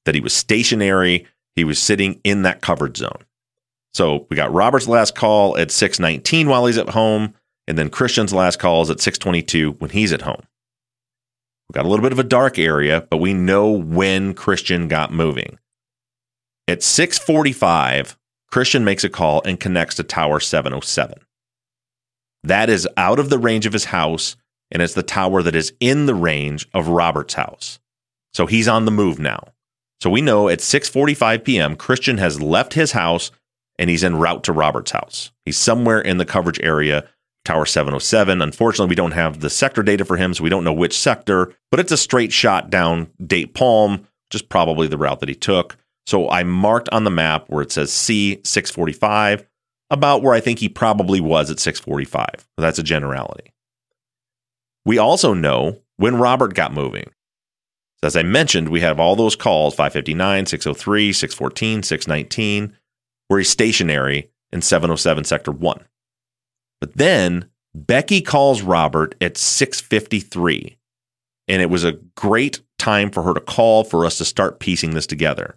[0.04, 3.24] that he was stationary, he was sitting in that covered zone.
[3.96, 7.32] So we got Robert's last call at 619 while he's at home,
[7.66, 10.42] and then Christian's last call is at 622 when he's at home.
[11.66, 15.14] We've got a little bit of a dark area, but we know when Christian got
[15.14, 15.58] moving.
[16.68, 18.18] At 645,
[18.50, 21.18] Christian makes a call and connects to Tower 707.
[22.44, 24.36] That is out of the range of his house
[24.70, 27.78] and it's the tower that is in the range of Robert's house.
[28.34, 29.54] So he's on the move now.
[30.02, 31.76] So we know at 6:45 p.m.
[31.76, 33.30] Christian has left his house
[33.78, 35.30] and he's en route to Robert's house.
[35.44, 37.08] He's somewhere in the coverage area,
[37.44, 38.42] Tower 707.
[38.42, 41.54] Unfortunately, we don't have the sector data for him, so we don't know which sector,
[41.70, 45.76] but it's a straight shot down Date Palm, just probably the route that he took.
[46.06, 49.46] So I marked on the map where it says C 645,
[49.90, 52.48] about where I think he probably was at 645.
[52.56, 53.52] That's a generality.
[54.84, 57.10] We also know when Robert got moving.
[58.00, 62.76] So as I mentioned, we have all those calls 559, 603, 614, 619,
[63.28, 65.84] where he's stationary in 707 Sector 1.
[66.80, 70.76] But then Becky calls Robert at 653.
[71.48, 74.94] And it was a great time for her to call for us to start piecing
[74.94, 75.56] this together.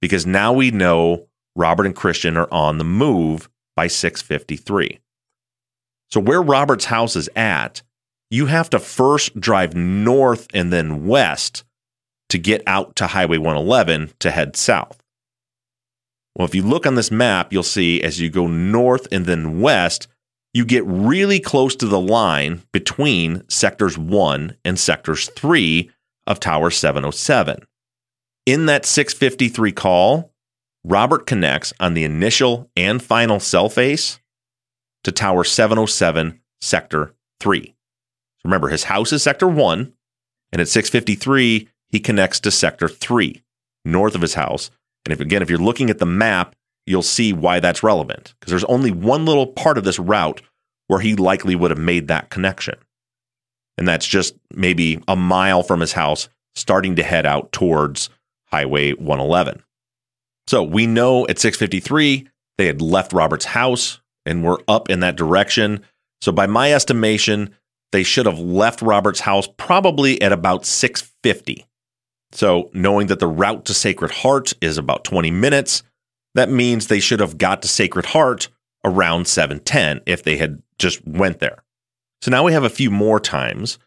[0.00, 1.26] Because now we know
[1.56, 4.98] Robert and Christian are on the move by 653.
[6.10, 7.82] So where Robert's house is at
[8.30, 11.64] you have to first drive north and then west
[12.28, 14.99] to get out to Highway 111 to head south.
[16.34, 19.60] Well, if you look on this map, you'll see as you go north and then
[19.60, 20.08] west,
[20.52, 25.90] you get really close to the line between sectors 1 and sectors 3
[26.26, 27.64] of Tower 707.
[28.46, 30.32] In that 653 call,
[30.82, 34.18] Robert connects on the initial and final cell face
[35.04, 37.74] to Tower 707, Sector 3.
[38.44, 39.92] Remember, his house is sector one,
[40.52, 43.42] and at 653, he connects to sector three,
[43.84, 44.70] north of his house.
[45.04, 46.54] And if again, if you're looking at the map,
[46.86, 50.42] you'll see why that's relevant because there's only one little part of this route
[50.88, 52.74] where he likely would have made that connection.
[53.78, 58.10] And that's just maybe a mile from his house, starting to head out towards
[58.46, 59.62] Highway 111.
[60.46, 62.28] So we know at 653,
[62.58, 65.82] they had left Robert's house and were up in that direction.
[66.20, 67.54] So by my estimation,
[67.92, 71.66] they should have left Robert's house probably at about 650.
[72.32, 75.82] So knowing that the route to Sacred Heart is about 20 minutes,
[76.34, 78.48] that means they should have got to Sacred Heart
[78.84, 81.64] around 710 if they had just went there.
[82.22, 83.78] So now we have a few more times.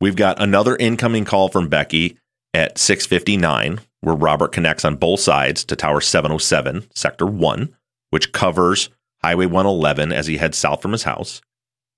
[0.00, 2.18] We've got another incoming call from Becky
[2.54, 7.74] at 659 where Robert connects on both sides to Tower 707, Sector 1,
[8.10, 8.90] which covers
[9.22, 11.40] Highway 111 as he heads south from his house.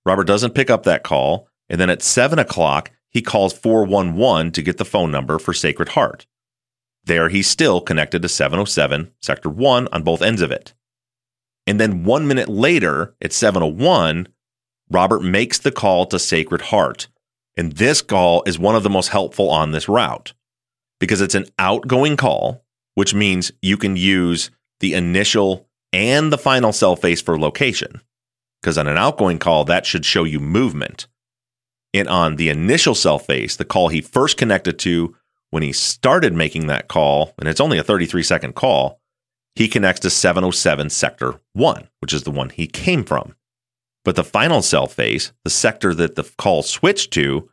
[0.07, 1.47] Robert doesn't pick up that call.
[1.69, 5.91] And then at 7 o'clock, he calls 411 to get the phone number for Sacred
[5.91, 6.27] Heart.
[7.05, 10.75] There, he's still connected to 707, Sector 1 on both ends of it.
[11.67, 14.29] And then one minute later, at 701,
[14.91, 17.09] Robert makes the call to Sacred Heart.
[17.57, 20.33] And this call is one of the most helpful on this route
[20.99, 24.51] because it's an outgoing call, which means you can use
[24.81, 28.01] the initial and the final cell face for location.
[28.61, 31.07] Because on an outgoing call, that should show you movement.
[31.93, 35.17] And on the initial cell face, the call he first connected to
[35.51, 39.01] when he started making that call, and it's only a 33 second call,
[39.57, 43.35] he connects to 707 sector 1, which is the one he came from.
[44.05, 47.51] But the final cell face, the sector that the call switched to,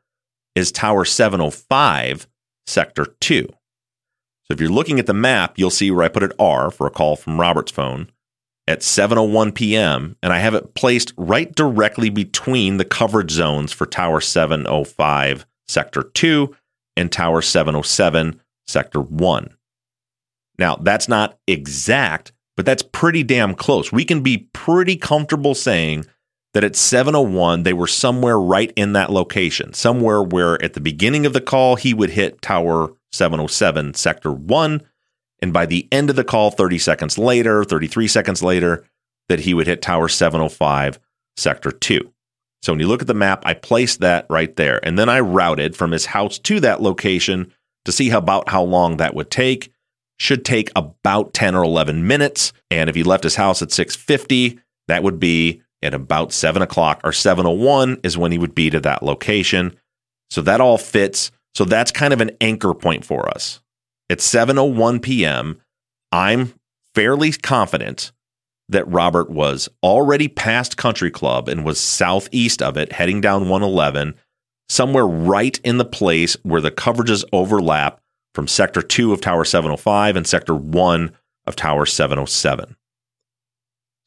[0.56, 2.28] is tower 705
[2.66, 3.48] sector 2.
[3.48, 6.88] So if you're looking at the map, you'll see where I put an R for
[6.88, 8.12] a call from Robert's phone
[8.68, 10.15] at 7:01 p.m.
[10.22, 16.03] and I have it placed right directly between the coverage zones for Tower 705 Sector
[16.13, 16.55] 2
[16.95, 19.55] and Tower 707 Sector 1.
[20.59, 23.91] Now, that's not exact, but that's pretty damn close.
[23.91, 26.05] We can be pretty comfortable saying
[26.53, 31.26] that at 701 they were somewhere right in that location, somewhere where at the beginning
[31.26, 34.82] of the call he would hit Tower 707 Sector 1
[35.42, 38.86] and by the end of the call, 30 seconds later, 33 seconds later,
[39.30, 41.00] that he would hit Tower 705,
[41.36, 42.14] Sector 2.
[42.64, 44.84] So when you look at the map, I placed that right there.
[44.84, 47.54] And then I routed from his house to that location
[47.86, 49.72] to see how, about how long that would take.
[50.20, 52.52] Should take about 10 or 11 minutes.
[52.72, 57.00] And if he left his house at 650, that would be at about 7 o'clock
[57.04, 59.78] or 701 is when he would be to that location.
[60.32, 61.32] So that all fits.
[61.54, 63.62] So that's kind of an anchor point for us
[64.10, 65.62] at 7:01 p.m.,
[66.12, 66.53] I'm
[66.95, 68.12] fairly confident
[68.70, 74.16] that Robert was already past Country Club and was southeast of it, heading down 111,
[74.70, 78.01] somewhere right in the place where the coverages overlap
[78.34, 81.12] from Sector 2 of Tower 705 and Sector 1
[81.45, 82.70] of Tower 707.
[82.70, 82.76] So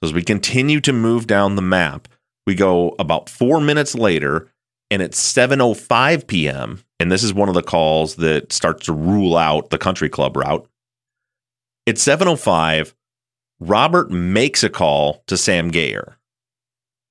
[0.08, 2.08] as we continue to move down the map,
[2.46, 4.48] we go about four minutes later,
[4.90, 9.36] and it's 7:05 p.m., and this is one of the calls that starts to rule
[9.36, 10.68] out the country club route.
[11.86, 12.94] It's 7:05,
[13.60, 16.16] Robert makes a call to Sam Gayer.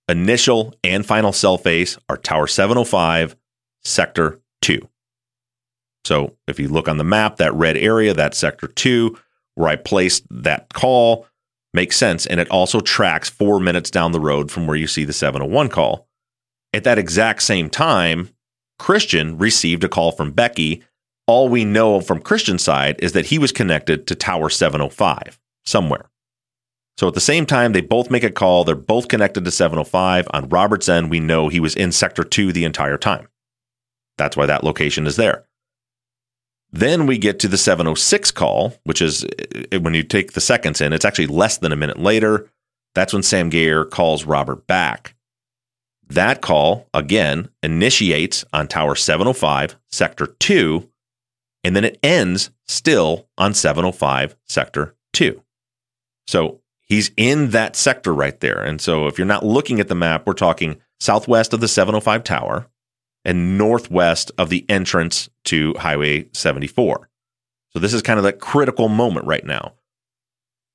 [0.07, 3.35] Initial and final cell face are Tower 705,
[3.83, 4.87] Sector 2.
[6.03, 9.15] So if you look on the map, that red area, that's Sector 2,
[9.53, 11.27] where I placed that call,
[11.75, 12.25] makes sense.
[12.25, 15.69] And it also tracks four minutes down the road from where you see the 701
[15.69, 16.08] call.
[16.73, 18.29] At that exact same time,
[18.77, 20.83] Christian received a call from Becky.
[21.27, 26.09] All we know from Christian's side is that he was connected to Tower 705 somewhere.
[26.97, 28.63] So at the same time, they both make a call.
[28.63, 30.27] They're both connected to 705.
[30.31, 33.29] On Robert's end, we know he was in Sector 2 the entire time.
[34.17, 35.45] That's why that location is there.
[36.71, 40.81] Then we get to the 706 call, which is uh, when you take the seconds
[40.81, 42.49] in, it's actually less than a minute later.
[42.95, 45.15] That's when Sam Gayer calls Robert back.
[46.09, 50.89] That call, again, initiates on Tower 705, Sector 2,
[51.63, 55.41] and then it ends still on 705, Sector 2.
[56.27, 58.61] So he's in that sector right there.
[58.61, 62.23] And so if you're not looking at the map, we're talking southwest of the 705
[62.23, 62.67] tower
[63.23, 67.09] and northwest of the entrance to Highway 74.
[67.71, 69.73] So this is kind of that critical moment right now.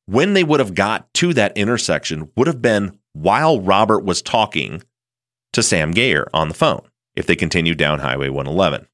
[0.06, 4.82] When they would have got to that intersection would have been while Robert was talking
[5.54, 6.82] to Sam Gayer on the phone
[7.16, 8.86] if they continue down Highway 111.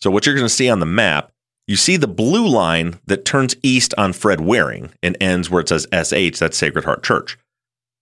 [0.00, 1.30] So, what you're going to see on the map,
[1.66, 5.68] you see the blue line that turns east on Fred Waring and ends where it
[5.68, 7.38] says SH, that's Sacred Heart Church.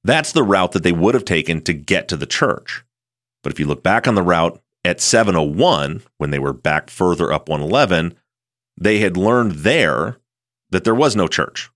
[0.05, 2.84] That's the route that they would have taken to get to the church.
[3.42, 7.32] But if you look back on the route at 701, when they were back further
[7.32, 8.14] up 111,
[8.80, 10.18] they had learned there
[10.70, 11.70] that there was no church.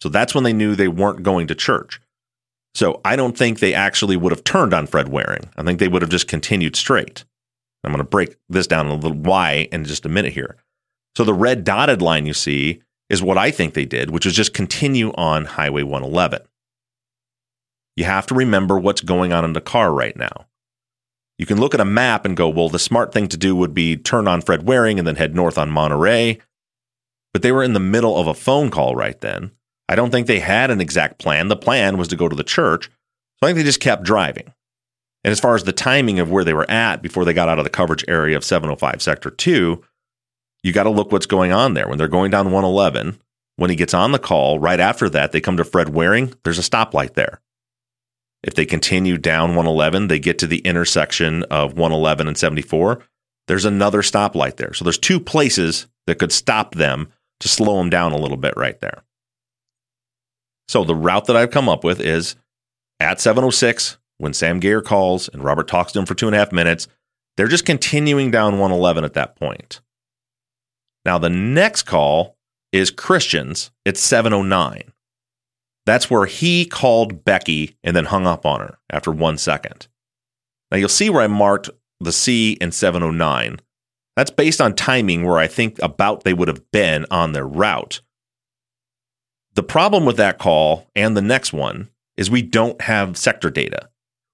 [0.00, 2.00] So that's when they knew they weren't going to church.
[2.74, 5.48] So I don't think they actually would have turned on Fred Waring.
[5.56, 7.24] I think they would have just continued straight.
[7.84, 10.56] I'm going to break this down a little why in just a minute here.
[11.16, 14.34] So the red dotted line you see is what I think they did, which is
[14.34, 16.40] just continue on Highway 111.
[17.96, 20.46] You have to remember what's going on in the car right now.
[21.38, 23.74] You can look at a map and go, well, the smart thing to do would
[23.74, 26.38] be turn on Fred Waring and then head north on Monterey.
[27.32, 29.50] But they were in the middle of a phone call right then.
[29.88, 31.48] I don't think they had an exact plan.
[31.48, 32.86] The plan was to go to the church.
[32.86, 32.90] So
[33.42, 34.52] I think they just kept driving.
[35.24, 37.58] And as far as the timing of where they were at before they got out
[37.58, 39.82] of the coverage area of 705 Sector 2,
[40.62, 41.88] you got to look what's going on there.
[41.88, 43.18] When they're going down 111,
[43.56, 46.34] when he gets on the call, right after that, they come to Fred Waring.
[46.42, 47.40] There's a stoplight there.
[48.42, 53.02] If they continue down 111, they get to the intersection of 111 and 74.
[53.46, 54.74] There's another stoplight there.
[54.74, 57.10] So there's two places that could stop them
[57.40, 59.03] to slow them down a little bit right there.
[60.68, 62.36] So the route that I've come up with is
[63.00, 66.38] at 706, when Sam Geyer calls and Robert talks to him for two and a
[66.38, 66.88] half minutes,
[67.36, 69.80] they're just continuing down 111 at that point.
[71.04, 72.36] Now, the next call
[72.72, 74.92] is Christians at 709.
[75.86, 79.86] That's where he called Becky and then hung up on her after one second.
[80.70, 83.58] Now, you'll see where I marked the C in 709.
[84.16, 88.00] That's based on timing where I think about they would have been on their route.
[89.54, 93.88] The problem with that call and the next one is we don't have sector data.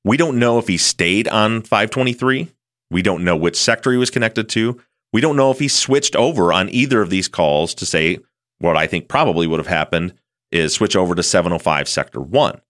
[0.04, 2.50] We don't know if he stayed on 523.
[2.90, 4.80] We don't know which sector he was connected to.
[5.12, 8.18] We don't know if he switched over on either of these calls to say
[8.60, 10.14] what I think probably would have happened
[10.50, 12.60] is switch over to 705 sector 1.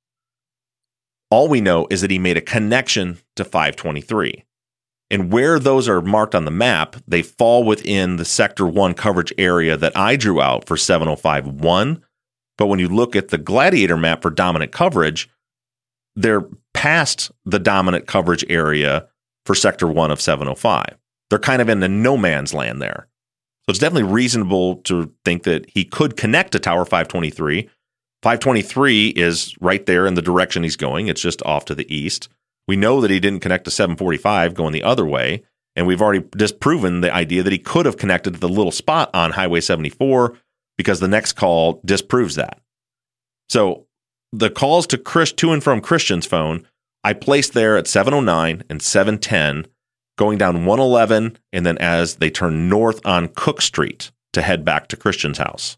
[1.30, 4.44] All we know is that he made a connection to 523.
[5.12, 9.32] And where those are marked on the map, they fall within the sector 1 coverage
[9.38, 12.03] area that I drew out for 705 1.
[12.61, 15.29] But when you look at the gladiator map for dominant coverage,
[16.15, 19.09] they're past the dominant coverage area
[19.45, 21.01] for sector 1 of 705
[21.31, 23.09] they're kind of in the no man's land there.
[23.63, 27.63] So it's definitely reasonable to think that he could connect to Tower 523.
[28.23, 31.07] 523 is right there in the direction he's going.
[31.07, 32.29] It's just off to the east.
[32.69, 35.45] We know that he didn't connect to 745 going the other way.
[35.77, 39.09] And we've already disproven the idea that he could have connected to the little spot
[39.15, 40.37] on Highway 74
[40.81, 42.59] because the next call disproves that.
[43.51, 43.85] So
[44.33, 46.66] the calls to Chris to and from Christian's phone,
[47.05, 49.70] I placed there at 709 and 710
[50.16, 54.89] going down 111, and then as they turn north on Cook Street to head back
[54.89, 55.76] to Christian's house.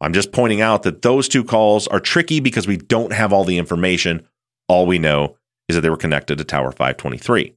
[0.00, 3.44] I'm just pointing out that those two calls are tricky because we don't have all
[3.44, 4.26] the information.
[4.66, 5.36] All we know
[5.68, 7.54] is that they were connected to Tower 523.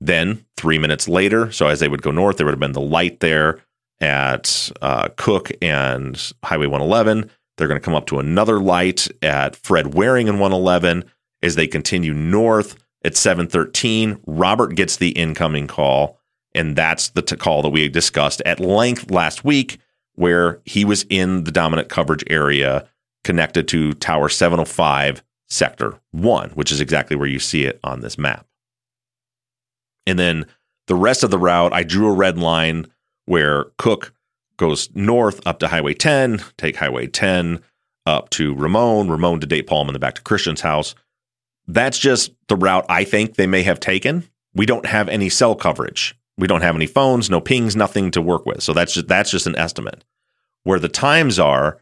[0.00, 2.80] Then, three minutes later, so as they would go north, there would have been the
[2.80, 3.60] light there
[4.00, 7.30] at uh, Cook and Highway 111.
[7.56, 11.04] They're going to come up to another light at Fred Waring and 111
[11.42, 12.76] as they continue north
[13.06, 16.18] at 7:13, Robert gets the incoming call,
[16.54, 19.78] and that's the t- call that we discussed at length last week,
[20.14, 22.88] where he was in the dominant coverage area
[23.22, 28.18] connected to Tower 705, Sector 1, which is exactly where you see it on this
[28.18, 28.44] map.
[30.04, 30.46] And then
[30.88, 32.86] the rest of the route, I drew a red line
[33.26, 34.12] where Cook
[34.56, 37.60] goes north up to Highway 10, take Highway 10
[38.06, 40.94] up to Ramon, Ramon to Date Palm, and then back to Christian's house.
[41.66, 44.28] That's just the route I think they may have taken.
[44.54, 46.16] We don't have any cell coverage.
[46.38, 48.62] We don't have any phones, no pings, nothing to work with.
[48.62, 50.04] So that's just that's just an estimate.
[50.62, 51.80] Where the times are,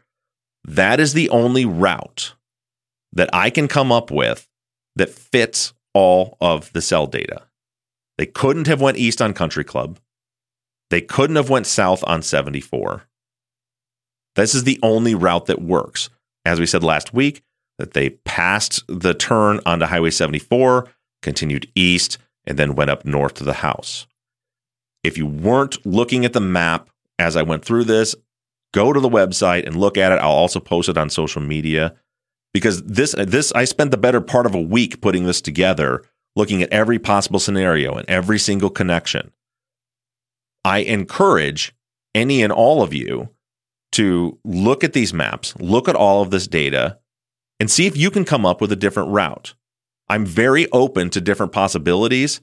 [0.63, 2.33] that is the only route
[3.13, 4.47] that I can come up with
[4.95, 7.43] that fits all of the cell data.
[8.17, 9.99] They couldn't have went east on Country Club.
[10.95, 13.03] They couldn't have went south on 74.
[14.35, 16.09] This is the only route that works.
[16.45, 17.43] As we said last week,
[17.77, 20.87] that they passed the turn onto Highway 74,
[21.21, 24.07] continued east, and then went up north to the house.
[25.03, 26.89] If you weren't looking at the map
[27.19, 28.15] as I went through this,
[28.73, 30.19] go to the website and look at it.
[30.19, 31.93] I'll also post it on social media
[32.53, 36.05] because this this I spent the better part of a week putting this together,
[36.37, 39.33] looking at every possible scenario and every single connection.
[40.65, 41.75] I encourage
[42.15, 43.29] any and all of you
[43.91, 46.97] to look at these maps, look at all of this data,
[47.59, 49.53] and see if you can come up with a different route.
[50.09, 52.41] I'm very open to different possibilities,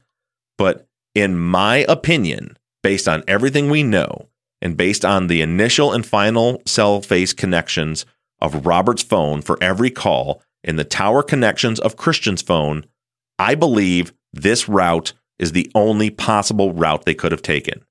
[0.57, 4.29] but in my opinion, based on everything we know
[4.61, 8.07] and based on the initial and final cell face connections
[8.41, 12.87] of Robert's phone for every call and the tower connections of Christian's phone,
[13.37, 17.85] I believe this route is the only possible route they could have taken,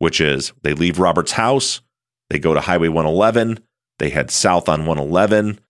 [0.00, 1.82] which is they leave Robert's house,
[2.30, 3.60] they go to Highway 111,
[4.00, 5.60] they head south on 111.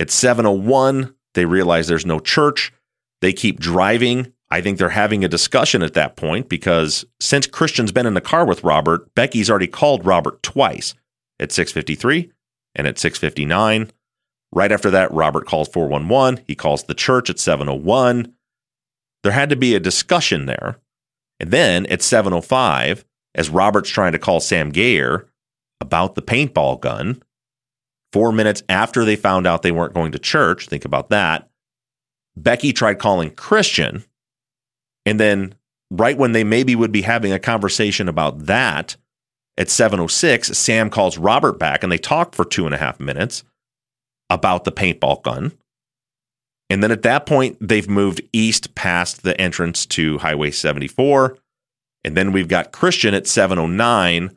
[0.00, 2.72] At 701, they realize there's no church.
[3.20, 4.32] They keep driving.
[4.50, 8.20] I think they're having a discussion at that point because since Christian's been in the
[8.20, 10.94] car with Robert, Becky's already called Robert twice
[11.38, 12.32] at 653
[12.74, 13.92] and at 659.
[14.50, 16.44] Right after that, Robert calls 411.
[16.46, 18.32] He calls the church at 701.
[19.22, 20.78] There had to be a discussion there.
[21.38, 23.04] And then at 705,
[23.34, 25.28] as Robert's trying to call Sam Gayer
[25.80, 27.22] about the paintball gun,
[28.12, 31.48] four minutes after they found out they weren't going to church, think about that,
[32.36, 34.04] Becky tried calling Christian.
[35.06, 35.54] And then
[35.90, 38.96] right when they maybe would be having a conversation about that,
[39.58, 43.42] at 706, Sam calls Robert back and they talk for two and a half minutes
[44.30, 45.52] about the paintball gun.
[46.70, 51.36] And then at that point, they've moved east past the entrance to Highway 74.
[52.04, 54.36] And then we've got Christian at 709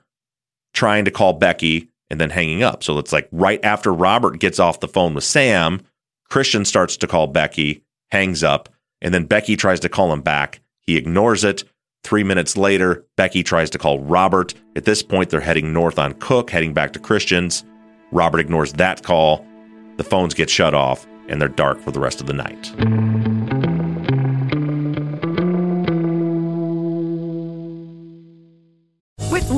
[0.73, 2.83] trying to call Becky and then hanging up.
[2.83, 5.81] So it's like right after Robert gets off the phone with Sam,
[6.29, 8.69] Christian starts to call Becky, hangs up,
[9.01, 10.61] and then Becky tries to call him back.
[10.81, 11.63] He ignores it.
[12.03, 14.53] Three minutes later, Becky tries to call Robert.
[14.75, 17.63] At this point, they're heading north on Cook, heading back to Christian's.
[18.11, 19.45] Robert ignores that call.
[19.97, 23.30] The phones get shut off, and they're dark for the rest of the night.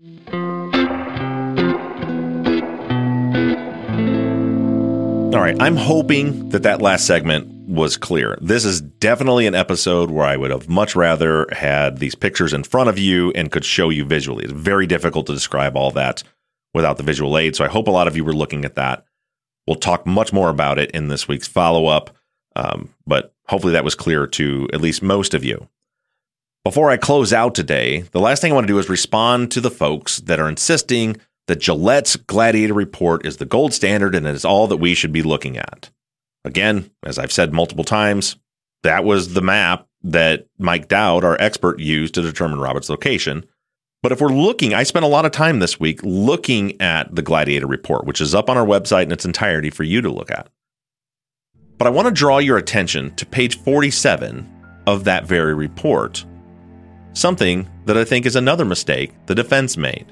[0.00, 0.10] All
[5.42, 8.38] right, I'm hoping that that last segment was clear.
[8.40, 12.62] This is definitely an episode where I would have much rather had these pictures in
[12.62, 14.44] front of you and could show you visually.
[14.44, 16.22] It's very difficult to describe all that
[16.74, 17.56] without the visual aid.
[17.56, 19.04] So I hope a lot of you were looking at that.
[19.66, 22.16] We'll talk much more about it in this week's follow up,
[22.54, 25.68] um, but hopefully that was clear to at least most of you.
[26.68, 29.60] Before I close out today, the last thing I want to do is respond to
[29.62, 31.16] the folks that are insisting
[31.46, 35.10] that Gillette's Gladiator Report is the gold standard and it is all that we should
[35.10, 35.88] be looking at.
[36.44, 38.36] Again, as I've said multiple times,
[38.82, 43.46] that was the map that Mike Dowd, our expert, used to determine Robert's location.
[44.02, 47.22] But if we're looking, I spent a lot of time this week looking at the
[47.22, 50.30] Gladiator Report, which is up on our website in its entirety for you to look
[50.30, 50.50] at.
[51.78, 54.46] But I want to draw your attention to page 47
[54.86, 56.26] of that very report,
[57.12, 60.06] something that I think is another mistake the defense made.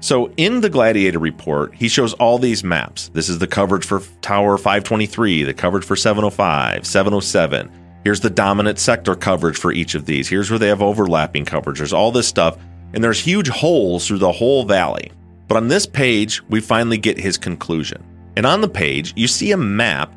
[0.00, 3.08] So in the Gladiator report, he shows all these maps.
[3.10, 7.70] This is the coverage for Tower 523, the coverage for 705, 707.
[8.02, 10.28] Here's the dominant sector coverage for each of these.
[10.28, 11.78] Here's where they have overlapping coverage.
[11.78, 12.58] There's all this stuff,
[12.92, 15.12] and there's huge holes through the whole valley.
[15.46, 18.02] But on this page, we finally get his conclusion.
[18.36, 20.12] And on the page, you see a map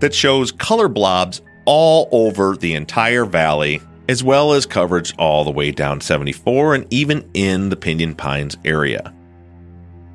[0.00, 5.50] that shows color blobs all over the entire valley, as well as coverage all the
[5.50, 9.14] way down 74 and even in the Pinyon Pines area.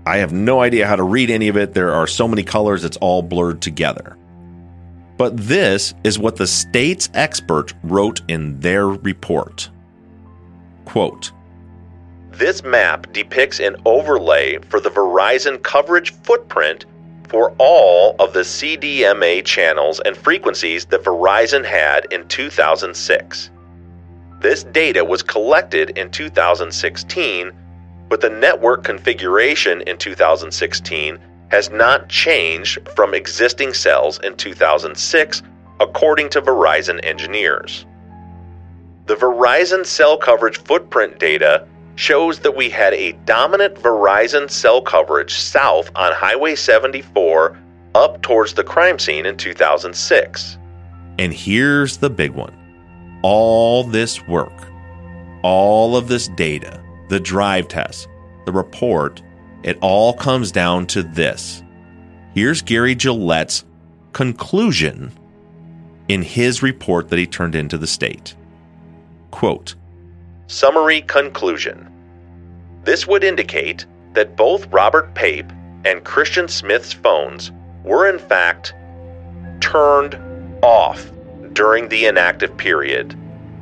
[0.05, 1.73] I have no idea how to read any of it.
[1.73, 4.17] There are so many colors, it's all blurred together.
[5.17, 9.69] But this is what the state's expert wrote in their report.
[10.85, 11.31] Quote
[12.31, 16.85] This map depicts an overlay for the Verizon coverage footprint
[17.29, 23.49] for all of the CDMA channels and frequencies that Verizon had in 2006.
[24.43, 27.51] This data was collected in 2016
[28.13, 31.17] but the network configuration in 2016
[31.49, 35.41] has not changed from existing cells in 2006,
[35.79, 37.87] according to Verizon engineers.
[39.07, 45.33] The Verizon cell coverage footprint data shows that we had a dominant Verizon cell coverage
[45.33, 47.57] south on Highway 74
[47.95, 50.57] up towards the crime scene in 2006.
[51.17, 52.53] And here's the big one
[53.23, 54.53] all this work,
[55.41, 58.07] all of this data, the drive test,
[58.45, 59.23] the report,
[59.63, 61.63] it all comes down to this.
[62.35, 63.65] Here's Gary Gillette's
[64.11, 65.11] conclusion
[66.09, 68.35] in his report that he turned into the state.
[69.31, 69.75] Quote
[70.47, 71.89] Summary conclusion
[72.83, 75.51] This would indicate that both Robert Pape
[75.85, 77.51] and Christian Smith's phones
[77.83, 78.73] were in fact
[79.61, 80.15] turned
[80.61, 81.12] off
[81.53, 83.13] during the inactive period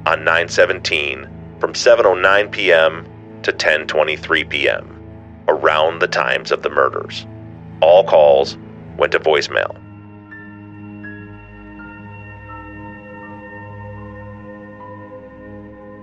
[0.05, 1.27] on 917
[1.59, 3.05] from 7:09 p.m.
[3.43, 5.43] to 10:23 p.m.
[5.47, 7.25] around the times of the murders.
[7.81, 8.57] All calls
[8.97, 9.77] went to voicemail.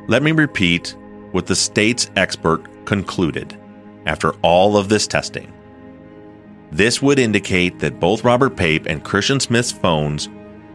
[0.08, 0.96] Let me repeat
[1.32, 3.58] what the state's expert concluded
[4.06, 5.52] after all of this testing.
[6.70, 10.28] This would indicate that both Robert Pape and Christian Smith's phones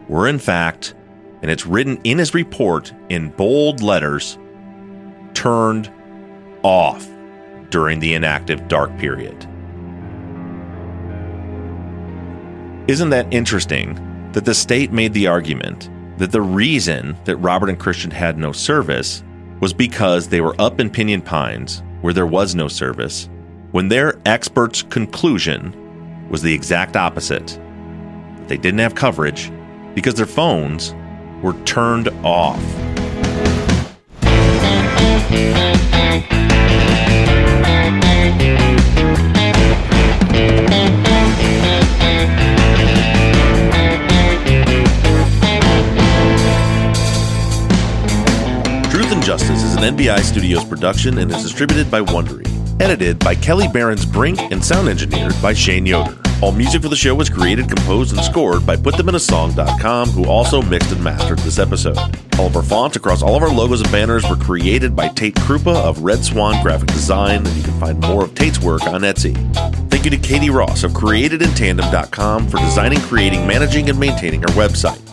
[0.08, 0.94] were, in fact,
[1.44, 4.40] and it's written in his report in bold letters,
[5.34, 5.92] turned
[6.64, 7.06] off
[7.70, 9.36] during the inactive dark period.
[12.88, 14.00] Isn't that interesting
[14.32, 18.54] that the state made the argument that the reason that Robert and Christian had no
[18.54, 19.22] service
[19.60, 23.30] was because they were up in Pinyon Pines where there was no service,
[23.72, 25.76] when their expert's conclusion
[26.30, 27.60] was the exact opposite.
[28.48, 29.52] They didn't have coverage
[29.94, 30.94] because their phones
[31.44, 32.58] were turned off.
[48.90, 52.48] Truth and Justice is an NBI Studios production and is distributed by Wondery.
[52.82, 56.23] Edited by Kelly Barons Brink and sound engineered by Shane Yoder.
[56.44, 60.92] All music for the show was created, composed, and scored by PutThemInASong.com, who also mixed
[60.92, 61.98] and mastered this episode.
[62.38, 65.36] All of our fonts across all of our logos and banners were created by Tate
[65.36, 69.04] Krupa of Red Swan Graphic Design, and you can find more of Tate's work on
[69.04, 69.34] Etsy.
[69.90, 75.13] Thank you to Katie Ross of CreatedInTandem.com for designing, creating, managing, and maintaining our website.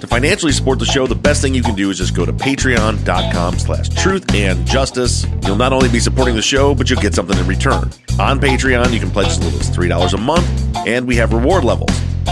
[0.00, 2.32] To financially support the show, the best thing you can do is just go to
[2.32, 5.26] patreon.com slash truth and justice.
[5.44, 7.90] You'll not only be supporting the show, but you'll get something in return.
[8.20, 11.64] On Patreon, you can pledge as little as $3 a month, and we have reward
[11.64, 11.90] levels.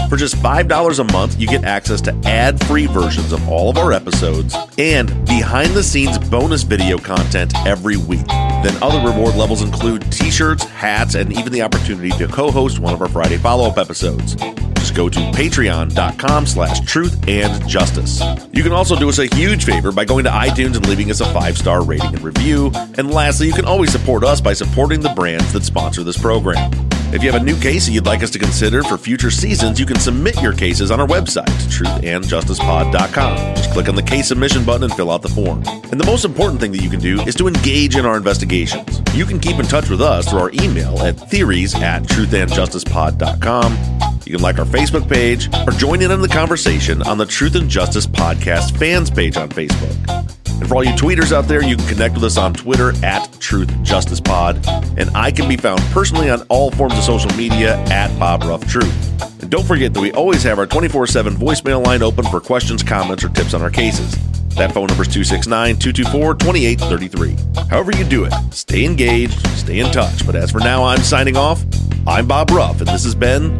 [0.09, 3.77] For just $5 a month, you get access to ad free versions of all of
[3.77, 8.27] our episodes and behind the scenes bonus video content every week.
[8.27, 12.79] Then other reward levels include t shirts, hats, and even the opportunity to co host
[12.79, 14.35] one of our Friday follow up episodes.
[14.75, 18.21] Just go to patreon.com slash truth and justice.
[18.53, 21.21] You can also do us a huge favor by going to iTunes and leaving us
[21.21, 22.71] a five star rating and review.
[22.97, 26.71] And lastly, you can always support us by supporting the brands that sponsor this program.
[27.15, 29.79] If you have a new case that you'd like us to consider for future seasons,
[29.79, 33.55] you can submit your cases on our website, truthandjusticepod.com.
[33.55, 35.63] Just click on the case submission button and fill out the form.
[35.65, 39.01] And the most important thing that you can do is to engage in our investigations.
[39.13, 43.77] You can keep in touch with us through our email at theories at truthandjusticepod.com.
[44.25, 47.55] You can like our Facebook page or join in on the conversation on the Truth
[47.55, 50.44] and Justice Podcast fans page on Facebook.
[50.59, 53.31] And for all you tweeters out there, you can connect with us on Twitter at
[53.39, 54.65] Truth Justice Pod.
[54.97, 58.65] And I can be found personally on all forms of social media at Bob Ruff
[58.67, 59.41] Truth.
[59.41, 62.83] And don't forget that we always have our 24 7 voicemail line open for questions,
[62.83, 64.15] comments, or tips on our cases.
[64.55, 67.67] That phone number is 269 224 2833.
[67.69, 70.25] However, you do it, stay engaged, stay in touch.
[70.25, 71.61] But as for now, I'm signing off.
[72.07, 73.59] I'm Bob Ruff, and this has been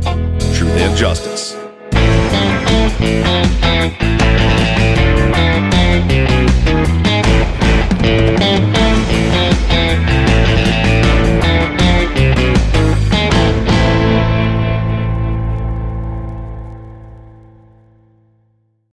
[0.54, 1.56] Truth and Justice.